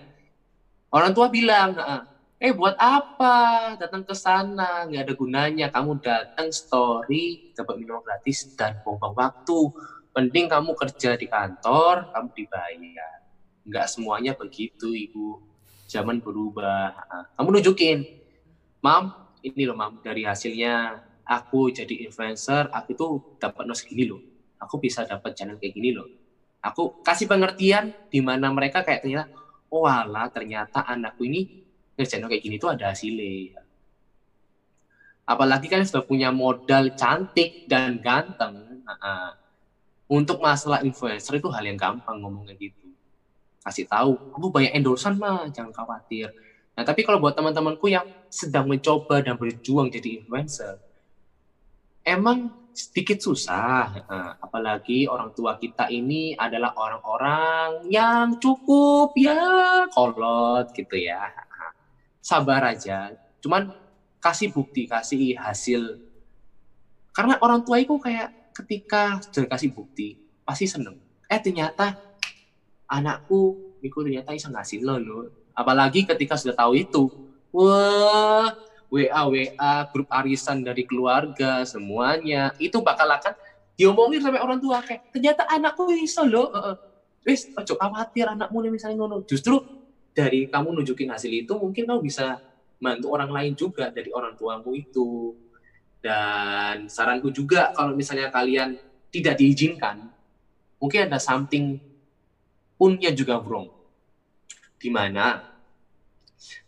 Orang 0.96 1.12
tua 1.12 1.28
bilang 1.28 1.76
nah, 1.76 2.08
eh 2.42 2.58
buat 2.58 2.74
apa? 2.82 3.78
Datang 3.78 4.02
ke 4.02 4.18
sana 4.18 4.90
nggak 4.90 5.06
ada 5.06 5.14
gunanya. 5.14 5.68
Kamu 5.70 6.02
datang 6.02 6.50
story 6.50 7.54
dapat 7.54 7.78
minum 7.78 8.02
gratis 8.02 8.58
dan 8.58 8.82
buang 8.82 9.14
waktu. 9.14 9.70
Penting 10.10 10.50
kamu 10.50 10.74
kerja 10.74 11.14
di 11.22 11.30
kantor 11.30 12.10
kamu 12.10 12.28
dibayar. 12.34 13.18
Nggak 13.62 13.86
semuanya 13.94 14.34
begitu 14.34 14.90
ibu. 14.90 15.38
Zaman 15.86 16.18
berubah. 16.18 16.98
Nah, 16.98 17.26
kamu 17.38 17.62
nunjukin. 17.62 18.10
Mam 18.82 19.14
ini 19.46 19.70
loh 19.70 19.78
mam 19.78 20.02
dari 20.02 20.26
hasilnya. 20.26 20.98
Aku 21.22 21.70
jadi 21.70 22.10
influencer 22.10 22.74
aku 22.74 22.98
tuh 22.98 23.12
dapat 23.38 23.70
nos 23.70 23.86
gini 23.86 24.10
loh. 24.10 24.20
Aku 24.58 24.82
bisa 24.82 25.06
dapat 25.06 25.38
channel 25.38 25.62
kayak 25.62 25.78
gini 25.78 25.94
loh. 25.94 26.10
Aku 26.66 27.06
kasih 27.06 27.30
pengertian 27.30 27.94
di 28.10 28.18
mana 28.18 28.50
mereka 28.50 28.82
kayak 28.82 29.06
ternyata 29.06 29.30
oh 29.70 29.86
alah 29.86 30.28
ternyata 30.34 30.84
anakku 30.84 31.24
ini 31.24 31.61
ngerjain 32.02 32.26
kayak 32.26 32.42
gini 32.42 32.58
tuh 32.58 32.74
ada 32.74 32.90
hasilnya. 32.90 33.62
Apalagi 35.30 35.70
kan 35.70 35.86
sudah 35.86 36.02
punya 36.02 36.34
modal 36.34 36.90
cantik 36.98 37.62
dan 37.64 38.02
ganteng 38.02 38.82
nah, 38.82 39.38
untuk 40.10 40.42
masalah 40.42 40.82
influencer 40.82 41.38
itu 41.38 41.48
hal 41.54 41.62
yang 41.62 41.78
gampang 41.78 42.18
ngomongnya 42.18 42.58
gitu. 42.58 42.90
Kasih 43.62 43.86
tahu 43.86 44.18
aku 44.34 44.50
banyak 44.50 44.74
endorsan 44.74 45.22
mah 45.22 45.46
jangan 45.54 45.70
khawatir. 45.72 46.34
Nah 46.74 46.84
tapi 46.84 47.06
kalau 47.06 47.22
buat 47.22 47.38
teman-temanku 47.38 47.88
yang 47.88 48.10
sedang 48.32 48.66
mencoba 48.66 49.22
dan 49.22 49.38
berjuang 49.38 49.94
jadi 49.94 50.20
influencer 50.20 50.82
emang 52.06 52.50
sedikit 52.72 53.20
susah 53.20 54.08
nah, 54.08 54.40
apalagi 54.40 55.06
orang 55.06 55.36
tua 55.36 55.60
kita 55.60 55.92
ini 55.92 56.32
adalah 56.40 56.72
orang-orang 56.80 57.92
yang 57.92 58.40
cukup 58.40 59.12
ya 59.20 59.84
kolot 59.92 60.72
gitu 60.72 60.96
ya 60.96 61.28
sabar 62.22 62.62
aja. 62.70 63.18
Cuman 63.42 63.74
kasih 64.22 64.54
bukti 64.54 64.86
kasih 64.86 65.36
hasil. 65.36 65.98
Karena 67.12 67.36
orang 67.42 67.66
tua 67.66 67.82
itu 67.82 67.98
kayak 67.98 68.32
ketika 68.56 69.20
sudah 69.34 69.50
kasih 69.50 69.74
bukti 69.74 70.16
pasti 70.46 70.70
seneng. 70.70 70.96
Eh 71.26 71.42
ternyata 71.42 71.98
anakku 72.86 73.58
itu 73.82 73.98
ternyata 73.98 74.32
bisa 74.32 74.48
ngasih 74.54 74.86
lo 74.86 74.96
lo 75.02 75.20
apalagi 75.58 76.06
ketika 76.06 76.38
sudah 76.38 76.56
tahu 76.56 76.78
itu. 76.78 77.10
Wah 77.52 78.54
WA 78.92 79.22
WA 79.28 79.74
grup 79.92 80.08
arisan 80.14 80.62
dari 80.62 80.86
keluarga 80.86 81.66
semuanya. 81.66 82.54
Itu 82.62 82.86
bakal 82.86 83.10
akan 83.10 83.34
diomongin 83.76 84.22
sampai 84.22 84.40
orang 84.40 84.62
tua 84.62 84.80
kayak 84.86 85.10
ternyata 85.10 85.50
anakku 85.50 85.90
bisa 85.90 86.22
lo 86.24 86.54
wis 87.26 87.50
ojo 87.58 87.74
khawatir 87.78 88.30
anakmu 88.30 88.62
nih 88.62 88.72
misalnya 88.72 89.02
ngono. 89.02 89.26
Justru 89.26 89.81
dari 90.12 90.48
kamu 90.48 90.82
nunjukin 90.82 91.12
hasil 91.12 91.32
itu 91.32 91.54
mungkin 91.56 91.88
kamu 91.88 92.02
bisa 92.04 92.40
bantu 92.82 93.14
orang 93.14 93.32
lain 93.32 93.54
juga 93.56 93.94
dari 93.94 94.12
orang 94.12 94.36
tuamu 94.36 94.76
itu. 94.76 95.36
Dan 96.02 96.90
saranku 96.90 97.30
juga 97.30 97.70
kalau 97.78 97.94
misalnya 97.94 98.34
kalian 98.34 98.74
tidak 99.14 99.38
diizinkan 99.38 100.10
mungkin 100.82 101.06
ada 101.06 101.22
something 101.22 101.78
punya 102.74 103.14
juga 103.14 103.38
wrong. 103.38 103.70
Di 104.82 104.90
mana 104.90 105.46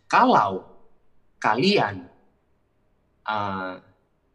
kalau 0.05 0.69
kalian 1.41 2.05
uh, 3.25 3.81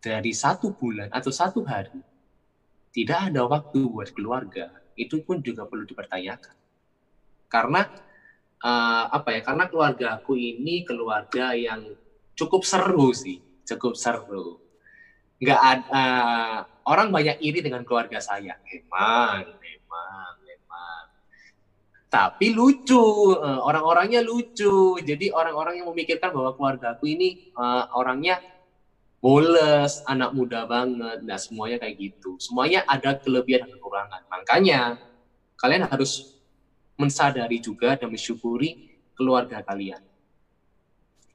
dari 0.02 0.34
satu 0.34 0.74
bulan 0.74 1.14
atau 1.14 1.30
satu 1.30 1.62
hari 1.62 2.02
tidak 2.90 3.30
ada 3.30 3.46
waktu 3.46 3.86
buat 3.86 4.10
keluarga 4.10 4.74
itu 4.98 5.22
pun 5.22 5.38
juga 5.38 5.62
perlu 5.62 5.86
dipertanyakan. 5.86 6.58
Karena 7.46 7.86
uh, 8.62 9.04
apa 9.12 9.38
ya 9.38 9.40
karena 9.42 9.64
keluarga 9.70 10.06
aku 10.18 10.34
ini 10.34 10.82
keluarga 10.82 11.54
yang 11.54 11.94
cukup 12.38 12.62
seru 12.62 13.10
sih 13.14 13.48
cukup 13.68 13.94
seru. 13.94 14.56
Nggak 15.38 15.60
ada 15.60 15.84
uh, 15.92 16.58
orang 16.88 17.12
banyak 17.12 17.36
iri 17.44 17.60
dengan 17.60 17.84
keluarga 17.84 18.18
saya. 18.18 18.56
Emang 18.64 19.44
emang 19.60 20.34
emang. 20.48 21.04
Tapi 22.08 22.56
lucu 22.56 23.36
uh, 23.36 23.60
orang-orangnya 23.62 24.24
lucu. 24.24 24.96
Jadi 25.04 25.28
orang-orang 25.30 25.84
yang 25.84 25.88
memikirkan 25.92 26.32
bahwa 26.32 26.56
keluarga 26.56 26.96
aku 26.96 27.06
ini 27.12 27.52
uh, 27.54 27.92
orangnya 27.94 28.40
boles 29.20 30.02
anak 30.08 30.32
muda 30.32 30.64
banget. 30.66 31.22
Nah 31.22 31.38
semuanya 31.38 31.76
kayak 31.78 31.96
gitu. 32.00 32.40
Semuanya 32.40 32.82
ada 32.88 33.14
kelebihan 33.14 33.68
dan 33.68 33.78
kekurangan. 33.78 34.22
Makanya 34.32 34.80
kalian 35.60 35.86
harus 35.86 36.37
mensadari 36.98 37.62
juga 37.62 37.94
dan 37.94 38.10
mensyukuri 38.10 38.98
keluarga 39.14 39.62
kalian. 39.62 40.02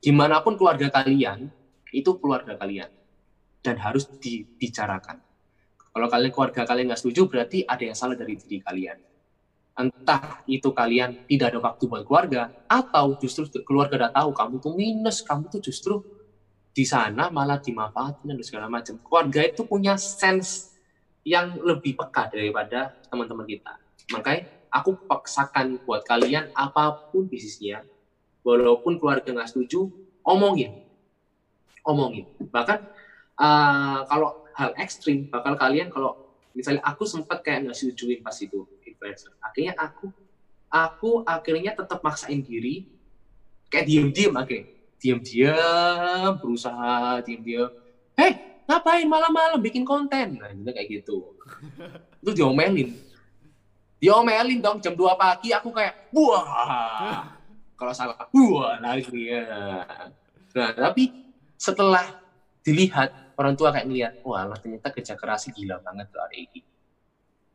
Gimana 0.04 0.44
pun 0.44 0.60
keluarga 0.60 0.92
kalian, 0.92 1.48
itu 1.96 2.12
keluarga 2.20 2.60
kalian. 2.60 2.92
Dan 3.64 3.80
harus 3.80 4.04
dibicarakan. 4.20 5.24
Kalau 5.96 6.08
kalian 6.12 6.32
keluarga 6.36 6.68
kalian 6.68 6.92
nggak 6.92 7.00
setuju, 7.00 7.32
berarti 7.32 7.64
ada 7.64 7.80
yang 7.80 7.96
salah 7.96 8.20
dari 8.20 8.36
diri 8.36 8.60
kalian. 8.60 9.00
Entah 9.74 10.44
itu 10.46 10.70
kalian 10.76 11.24
tidak 11.26 11.56
ada 11.56 11.60
waktu 11.64 11.84
buat 11.88 12.04
keluarga, 12.04 12.52
atau 12.68 13.16
justru 13.16 13.48
keluarga 13.64 13.96
udah 14.04 14.12
tahu 14.12 14.30
kamu 14.36 14.56
tuh 14.60 14.74
minus, 14.76 15.24
kamu 15.24 15.48
tuh 15.48 15.64
justru 15.64 16.04
di 16.74 16.84
sana 16.84 17.32
malah 17.32 17.62
dimanfaatin 17.62 18.36
dan 18.36 18.38
segala 18.44 18.68
macam. 18.68 19.00
Keluarga 19.00 19.40
itu 19.48 19.64
punya 19.64 19.96
sense 19.96 20.76
yang 21.24 21.56
lebih 21.64 21.96
peka 21.96 22.28
daripada 22.28 22.92
teman-teman 23.08 23.48
kita. 23.48 23.80
Makanya 24.12 24.63
aku 24.74 25.06
paksakan 25.06 25.78
buat 25.86 26.02
kalian 26.02 26.50
apa 26.58 27.14
pun 27.14 27.30
bisnisnya, 27.30 27.86
walaupun 28.42 28.98
keluarga 28.98 29.30
nggak 29.30 29.54
setuju, 29.54 29.94
omongin, 30.26 30.82
omongin. 31.86 32.26
Bahkan 32.42 32.80
uh, 33.38 34.02
kalau 34.10 34.50
hal 34.58 34.74
ekstrim, 34.82 35.30
bakal 35.30 35.54
kalian 35.54 35.94
kalau 35.94 36.18
misalnya 36.58 36.82
aku 36.82 37.06
sempat 37.06 37.46
kayak 37.46 37.70
nggak 37.70 37.78
setujuin 37.78 38.26
pas 38.26 38.34
itu 38.42 38.66
influencer, 38.82 39.30
akhirnya 39.38 39.78
aku 39.78 40.10
aku 40.74 41.22
akhirnya 41.22 41.78
tetap 41.78 42.02
maksain 42.02 42.42
diri 42.42 42.90
kayak 43.70 43.86
diem-diem 43.86 44.34
akhirnya. 44.34 44.68
Diem-diem 45.04 46.32
berusaha 46.40 47.20
diem-diem. 47.28 47.70
Hey 48.16 48.64
ngapain 48.64 49.04
malam-malam 49.04 49.60
bikin 49.60 49.84
konten? 49.84 50.40
Nah 50.40 50.50
gitu 50.50 50.72
kayak 50.72 50.88
gitu. 50.90 51.18
Itu 52.24 52.32
diomelin 52.32 52.96
diomelin 54.04 54.60
dong 54.60 54.84
jam 54.84 54.92
2 54.92 55.16
pagi 55.16 55.56
aku 55.56 55.72
kayak 55.72 55.96
wah. 56.12 57.24
Kalau 57.80 57.94
salah 57.96 58.20
wah 58.20 58.76
lagi 58.84 59.32
ya. 59.32 59.80
Nah 60.52 60.70
tapi 60.76 61.16
setelah 61.56 62.12
dilihat 62.68 63.16
orang 63.40 63.56
tua 63.56 63.72
kayak 63.72 63.88
ngeliat 63.88 64.12
wah 64.20 64.44
ternyata 64.60 64.92
kerja 64.92 65.16
keras 65.16 65.48
gila 65.48 65.80
banget 65.80 66.12
tuh 66.12 66.20
hari 66.20 66.52
ini. 66.52 66.60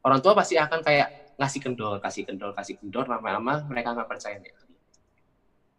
Orang 0.01 0.25
tua 0.25 0.33
pasti 0.33 0.57
akan 0.57 0.81
kayak 0.81 1.13
ngasih 1.37 1.61
kendor 1.61 2.01
kasih 2.01 2.25
kendor 2.25 2.57
kasih 2.57 2.81
kendor 2.81 3.05
lama-lama 3.07 3.63
mereka 3.71 3.95
nggak 3.95 4.11
percaya 4.11 4.43
nih 4.43 4.51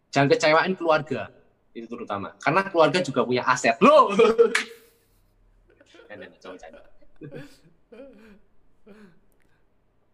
jangan 0.07 0.31
kecewain 0.31 0.71
keluarga 0.71 1.27
itu 1.75 1.85
terutama. 1.85 2.33
Karena 2.41 2.65
keluarga 2.65 2.97
juga 3.03 3.27
punya 3.27 3.43
aset 3.43 3.75
loh 3.83 4.15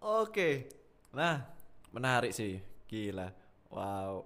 Oke, 0.05 0.69
nah 1.09 1.41
menarik 1.89 2.29
sih, 2.29 2.61
gila, 2.85 3.33
wow, 3.73 4.21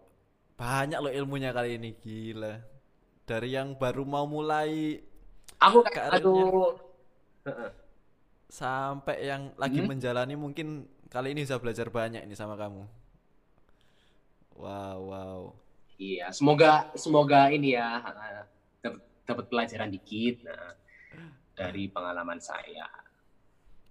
banyak 0.59 0.99
loh 0.99 1.07
ilmunya 1.07 1.55
kali 1.55 1.79
ini, 1.79 1.95
gila. 1.95 2.59
Dari 3.23 3.55
yang 3.55 3.79
baru 3.79 4.03
mau 4.03 4.27
mulai, 4.27 4.99
aku 5.55 5.79
kayak 5.87 6.19
aduh, 6.19 6.75
sampai 8.51 9.23
yang 9.23 9.55
lagi 9.55 9.79
hmm? 9.79 9.87
menjalani 9.87 10.35
mungkin 10.35 10.83
kali 11.07 11.31
ini 11.31 11.47
bisa 11.47 11.55
belajar 11.63 11.87
banyak 11.87 12.27
ini 12.27 12.35
sama 12.35 12.59
kamu. 12.59 12.83
Wow, 14.59 14.99
wow. 14.99 15.41
Iya, 15.95 16.35
semoga 16.35 16.91
semoga 16.99 17.47
ini 17.55 17.79
ya 17.79 18.03
dapat 19.23 19.47
pelajaran 19.47 19.95
dikit. 19.95 20.43
Nah, 20.43 20.75
dari 21.55 21.87
pengalaman 21.87 22.43
saya. 22.43 22.83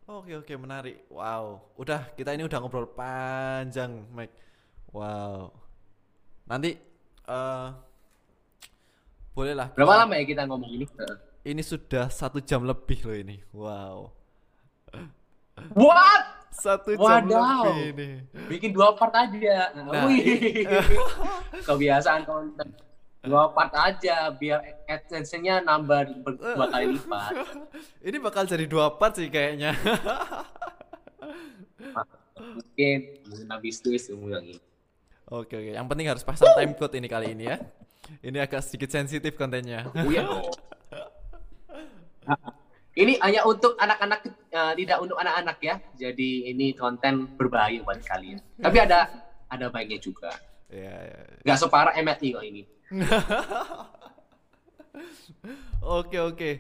Oke 0.09 0.41
oke 0.41 0.57
menarik. 0.57 1.05
Wow, 1.13 1.61
udah 1.77 2.09
kita 2.17 2.33
ini 2.33 2.49
udah 2.49 2.65
ngobrol 2.65 2.89
panjang, 2.89 4.09
Mike. 4.09 4.33
Wow. 4.89 5.53
Nanti 6.49 6.81
uh, 7.29 7.77
bolehlah. 9.37 9.69
Berapa 9.77 9.93
kita... 9.93 10.01
lama 10.01 10.15
ya 10.17 10.25
kita 10.25 10.43
ngomong 10.49 10.71
ini? 10.73 10.89
Ini 11.45 11.61
sudah 11.61 12.09
satu 12.09 12.41
jam 12.41 12.65
lebih 12.65 13.05
loh 13.05 13.17
ini. 13.21 13.37
Wow. 13.53 14.09
What? 15.77 16.25
Satu 16.57 16.97
jam 16.97 17.29
Wadaw. 17.29 17.69
lebih 17.69 17.93
ini. 17.93 18.09
Bikin 18.49 18.73
dua 18.73 18.97
part 18.97 19.13
aja. 19.13 19.77
Nah, 19.77 20.09
Wih. 20.09 20.65
Kebiasaan 21.69 22.25
konten 22.25 22.88
dua 23.29 23.53
part 23.53 23.73
aja 23.77 24.33
biar 24.33 24.65
adsense-nya 24.89 25.61
nambah 25.61 26.25
dua 26.25 26.67
kali 26.73 26.97
lipat. 26.97 27.33
Ini 28.09 28.17
bakal 28.19 28.49
jadi 28.49 28.65
dua 28.65 28.97
part 28.97 29.21
sih 29.21 29.29
kayaknya. 29.29 29.77
Mungkin 32.39 32.99
habis 33.53 33.83
itu 33.85 33.93
yang 34.25 34.47
ini. 34.47 34.63
Oke 35.29 35.61
oke, 35.61 35.71
yang 35.77 35.85
penting 35.85 36.09
harus 36.09 36.25
pasang 36.25 36.49
time 36.57 36.73
code 36.73 36.97
ini 36.97 37.05
kali 37.11 37.37
ini 37.37 37.45
ya. 37.53 37.61
Ini 38.25 38.41
agak 38.41 38.65
sedikit 38.65 38.89
sensitif 38.89 39.37
kontennya. 39.37 39.85
Oh 39.93 40.09
iya 40.09 40.25
Ini 42.99 43.15
hanya 43.23 43.47
untuk 43.47 43.79
anak-anak, 43.79 44.27
uh, 44.51 44.75
tidak 44.75 44.99
untuk 44.99 45.15
anak-anak 45.23 45.63
ya. 45.63 45.79
Jadi 45.95 46.51
ini 46.51 46.75
konten 46.75 47.31
berbahaya 47.39 47.79
buat 47.87 48.03
kalian. 48.03 48.43
Tapi 48.59 48.79
ada 48.83 49.07
ada 49.47 49.71
baiknya 49.71 50.03
juga. 50.03 50.35
Ya, 50.69 50.93
ya, 50.93 51.19
ya. 51.25 51.41
Gak 51.49 51.59
separah 51.65 51.93
MLI 51.97 52.29
kok 52.37 52.45
ini. 52.45 52.63
oke 56.01 56.19
oke. 56.33 56.51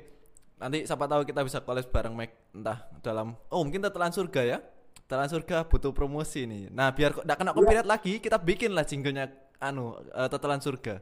Nanti 0.59 0.88
siapa 0.88 1.05
tahu 1.05 1.23
kita 1.29 1.44
bisa 1.44 1.61
collab 1.61 1.87
bareng 1.92 2.14
Mac 2.16 2.33
entah 2.51 2.88
dalam 3.05 3.37
oh 3.53 3.61
mungkin 3.62 3.85
tetelan 3.85 4.12
surga 4.12 4.42
ya. 4.44 4.59
Tetelan 5.05 5.29
surga 5.29 5.68
butuh 5.68 5.92
promosi 5.92 6.49
nih. 6.49 6.73
Nah, 6.73 6.92
biar 6.92 7.16
kok 7.16 7.25
enggak 7.25 7.38
kena 7.40 7.53
copyright 7.57 7.88
lagi, 7.88 8.21
kita 8.21 8.37
bikin 8.40 8.77
lah 8.77 8.85
jinglenya 8.85 9.29
anu 9.61 9.97
uh, 10.12 10.29
tetelan 10.29 10.61
surga. 10.61 11.01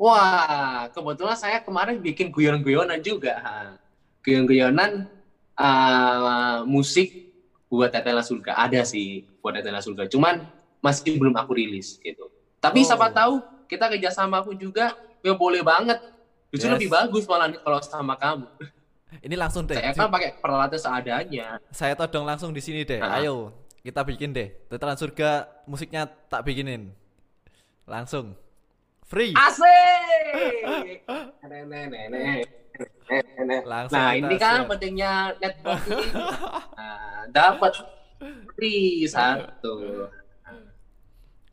Wah, 0.00 0.88
kebetulan 0.96 1.36
saya 1.36 1.60
kemarin 1.60 2.00
bikin 2.00 2.32
guyon-guyonan 2.32 3.04
juga. 3.04 3.36
Guyon-guyonan 4.24 5.04
uh, 5.60 6.64
musik 6.64 7.28
buat 7.68 7.92
Tetelan 7.92 8.24
Surga. 8.24 8.56
Ada 8.56 8.88
sih 8.88 9.28
buat 9.44 9.60
Tetelan 9.60 9.84
Surga. 9.84 10.08
Cuman 10.08 10.40
masih 10.80 11.16
belum 11.16 11.36
aku 11.36 11.56
rilis 11.56 12.00
gitu. 12.00 12.28
Tapi 12.60 12.84
oh. 12.84 12.86
siapa 12.88 13.08
tahu 13.12 13.40
kita 13.68 13.88
kerjasama 13.88 14.44
pun 14.44 14.56
juga 14.56 14.96
ya 15.24 15.32
boleh 15.36 15.64
banget. 15.64 16.00
Justru 16.50 16.66
yes. 16.66 16.74
lebih 16.76 16.90
bagus 16.90 17.24
malah 17.30 17.48
kalau 17.52 17.78
sama 17.80 18.18
kamu. 18.18 18.48
Ini 19.26 19.34
langsung 19.34 19.66
deh. 19.66 19.74
Saya 19.74 19.94
kan 19.94 20.10
pakai 20.10 20.38
peralatan 20.38 20.78
seadanya. 20.78 21.58
Saya 21.74 21.94
todong 21.98 22.26
langsung 22.26 22.54
di 22.54 22.62
sini 22.62 22.86
deh. 22.86 22.98
Nah. 23.02 23.18
Ayo 23.18 23.54
kita 23.82 24.02
bikin 24.06 24.34
deh. 24.34 24.50
Tetelan 24.70 24.98
surga 24.98 25.46
musiknya 25.66 26.06
tak 26.06 26.46
bikinin. 26.46 26.90
Langsung. 27.86 28.34
Free. 29.06 29.34
Asik. 29.34 31.02
Langsung 33.66 33.98
nah 33.98 34.14
ini 34.14 34.38
kan 34.38 34.70
pentingnya 34.70 35.34
network 35.42 35.82
ini. 35.90 36.06
Nah, 36.80 37.26
dapat 37.30 37.72
free 38.54 39.04
satu. 39.06 40.06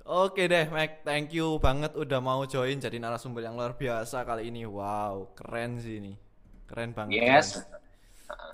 Oke 0.07 0.47
deh, 0.47 0.71
Mac. 0.71 1.03
Thank 1.03 1.35
you 1.35 1.59
banget 1.59 1.91
udah 1.91 2.23
mau 2.23 2.47
join 2.47 2.79
jadi 2.79 2.95
narasumber 2.95 3.43
yang 3.43 3.59
luar 3.59 3.75
biasa 3.75 4.23
kali 4.23 4.47
ini. 4.47 4.63
Wow, 4.63 5.35
keren 5.35 5.83
sih 5.83 5.99
ini. 5.99 6.15
Keren 6.63 6.95
banget. 6.95 7.19
Yes. 7.19 7.59
Keren. 7.59 7.75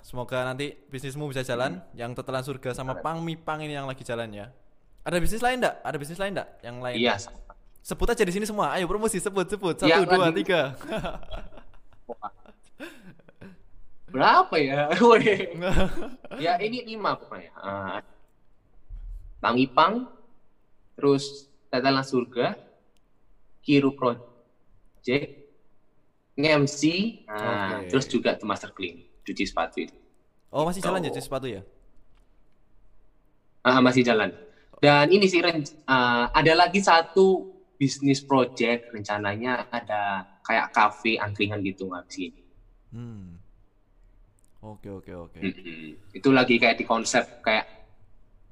Semoga 0.02 0.42
nanti 0.42 0.74
bisnismu 0.90 1.30
bisa 1.30 1.46
jalan. 1.46 1.78
Hmm. 1.78 1.94
Yang 1.94 2.10
tetelan 2.18 2.42
surga 2.42 2.70
sama 2.74 2.98
Pang 2.98 3.22
Mipang 3.22 3.62
ini 3.62 3.78
yang 3.78 3.86
lagi 3.86 4.02
jalan 4.02 4.34
ya. 4.34 4.50
Ada 5.06 5.22
bisnis 5.22 5.46
lain 5.46 5.62
enggak? 5.62 5.78
Ada 5.86 5.96
bisnis 5.98 6.18
lain 6.18 6.32
enggak? 6.34 6.48
Yang 6.58 6.76
lain? 6.82 6.96
Iya. 6.98 7.14
Sebut 7.86 8.08
aja 8.10 8.24
di 8.26 8.32
sini 8.34 8.46
semua. 8.50 8.74
Ayo 8.74 8.90
promosi, 8.90 9.22
sebut, 9.22 9.46
sebut. 9.46 9.78
Satu, 9.78 9.86
ya, 9.86 10.02
dua, 10.02 10.34
lagi. 10.34 10.42
tiga. 10.42 10.74
Berapa 14.14 14.54
ya? 14.58 14.90
ya 16.44 16.58
ini 16.58 16.82
lima 16.82 17.14
pokoknya. 17.14 17.50
Uh, 17.62 17.98
Pang 19.38 19.54
Ipang, 19.60 20.08
terus 20.94 21.50
Tetelan 21.70 22.06
Surga, 22.06 22.54
Kiru 23.62 23.94
Project, 23.98 25.44
MC, 26.34 26.82
nah, 27.30 27.82
okay. 27.82 27.94
terus 27.94 28.06
juga 28.10 28.34
The 28.34 28.46
Master 28.46 28.70
Clean, 28.74 29.02
cuci 29.22 29.44
sepatu 29.46 29.82
itu. 29.82 29.96
Oh 30.54 30.66
masih 30.66 30.82
jalan 30.82 31.02
ya 31.02 31.10
cuci 31.10 31.24
sepatu 31.26 31.46
ya? 31.50 31.62
Ah 33.66 33.82
masih 33.82 34.06
jalan. 34.06 34.30
Dan 34.78 35.10
ini 35.10 35.26
sih 35.26 35.42
uh, 35.42 36.26
ada 36.30 36.52
lagi 36.54 36.78
satu 36.78 37.54
bisnis 37.74 38.22
project 38.22 38.94
rencananya 38.94 39.66
ada 39.72 40.22
kayak 40.46 40.70
cafe 40.70 41.18
angkringan 41.18 41.64
gitu 41.64 41.90
nggak 41.90 42.06
sih? 42.06 42.30
Hmm. 42.94 43.40
Oke 44.62 44.88
oke 44.88 45.12
oke. 45.12 45.38
Itu 46.14 46.30
lagi 46.30 46.62
kayak 46.62 46.78
di 46.78 46.84
konsep 46.86 47.42
kayak 47.42 47.66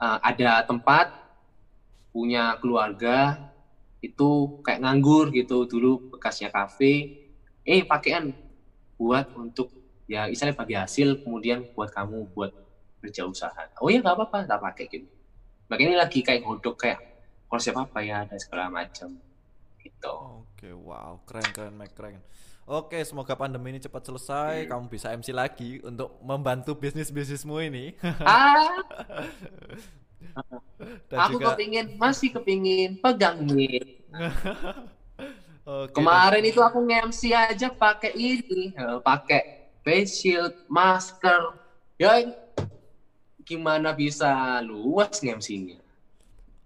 uh, 0.02 0.18
ada 0.20 0.66
tempat 0.66 1.21
punya 2.12 2.60
keluarga 2.60 3.40
itu 4.04 4.60
kayak 4.60 4.84
nganggur 4.84 5.32
gitu 5.32 5.64
dulu 5.64 6.12
bekasnya 6.12 6.52
kafe 6.52 7.16
eh 7.64 7.82
pakaian 7.86 8.34
buat 8.98 9.30
untuk 9.34 9.70
ya 10.10 10.28
istilahnya 10.28 10.58
bagi 10.58 10.74
hasil 10.76 11.22
kemudian 11.24 11.64
buat 11.72 11.88
kamu 11.90 12.30
buat 12.34 12.50
kerja 13.02 13.24
usaha 13.26 13.62
oh 13.80 13.88
ya 13.88 13.98
nggak 14.02 14.14
apa-apa 14.14 14.44
tak 14.44 14.60
pakai 14.60 14.84
gitu 14.90 15.08
makanya 15.70 15.88
ini 15.88 15.98
lagi 15.98 16.20
kayak 16.20 16.42
godok 16.44 16.76
kayak 16.76 17.00
konsep 17.46 17.72
apa 17.78 17.98
ya 18.04 18.26
ada 18.26 18.36
segala 18.36 18.68
macam 18.68 19.16
gitu 19.80 20.14
oke 20.44 20.68
wow 20.84 21.22
keren 21.24 21.48
keren 21.50 21.74
Mike 21.74 21.96
keren 21.96 22.22
Oke, 22.62 23.02
semoga 23.02 23.34
pandemi 23.34 23.74
ini 23.74 23.82
cepat 23.82 24.06
selesai. 24.06 24.64
Hmm. 24.64 24.68
Kamu 24.70 24.84
bisa 24.86 25.10
MC 25.10 25.34
lagi 25.34 25.82
untuk 25.82 26.14
membantu 26.22 26.78
bisnis 26.78 27.10
bisnismu 27.10 27.58
ini. 27.58 27.98
ah, 28.22 28.78
Dan 31.10 31.18
aku 31.18 31.38
juga... 31.38 31.54
kepingin 31.54 31.86
masih 31.94 32.28
kepingin 32.34 32.98
pegang 32.98 33.46
nih. 33.46 34.02
okay, 35.68 35.94
Kemarin 35.94 36.42
dan... 36.42 36.50
itu 36.50 36.60
aku 36.60 36.78
nge-MC 36.82 37.20
aja 37.30 37.68
pakai 37.70 38.12
ini, 38.18 38.74
eh, 38.74 38.98
pakai 38.98 39.70
face 39.86 40.22
shield, 40.22 40.54
masker. 40.66 41.54
Ya 42.00 42.26
gimana 43.46 43.94
bisa 43.94 44.58
luas 44.64 45.22
nge-MC-nya? 45.22 45.78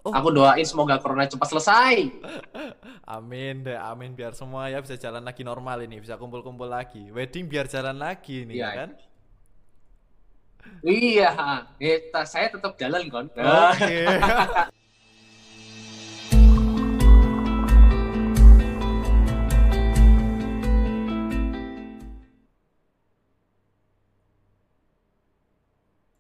Oh. 0.07 0.15
Aku 0.15 0.31
doain 0.31 0.63
semoga 0.63 1.03
corona 1.03 1.27
cepat 1.27 1.51
selesai. 1.51 2.15
amin 3.19 3.67
deh, 3.67 3.75
amin 3.75 4.15
biar 4.15 4.39
semua 4.39 4.71
ya 4.71 4.79
bisa 4.79 4.95
jalan 4.95 5.19
lagi 5.27 5.43
normal 5.43 5.83
ini, 5.83 5.99
bisa 5.99 6.15
kumpul-kumpul 6.15 6.71
lagi. 6.71 7.11
Wedding 7.11 7.51
biar 7.51 7.67
jalan 7.67 7.99
lagi 7.99 8.47
nih 8.47 8.55
ya, 8.55 8.71
ya 8.71 8.71
kan? 8.79 8.89
Iya, 10.87 11.31
eh, 11.83 11.99
saya 12.23 12.47
tetap 12.53 12.79
jalan 12.79 13.11
kan. 13.11 13.27
Oke. 13.27 13.43
Okay. 13.75 14.07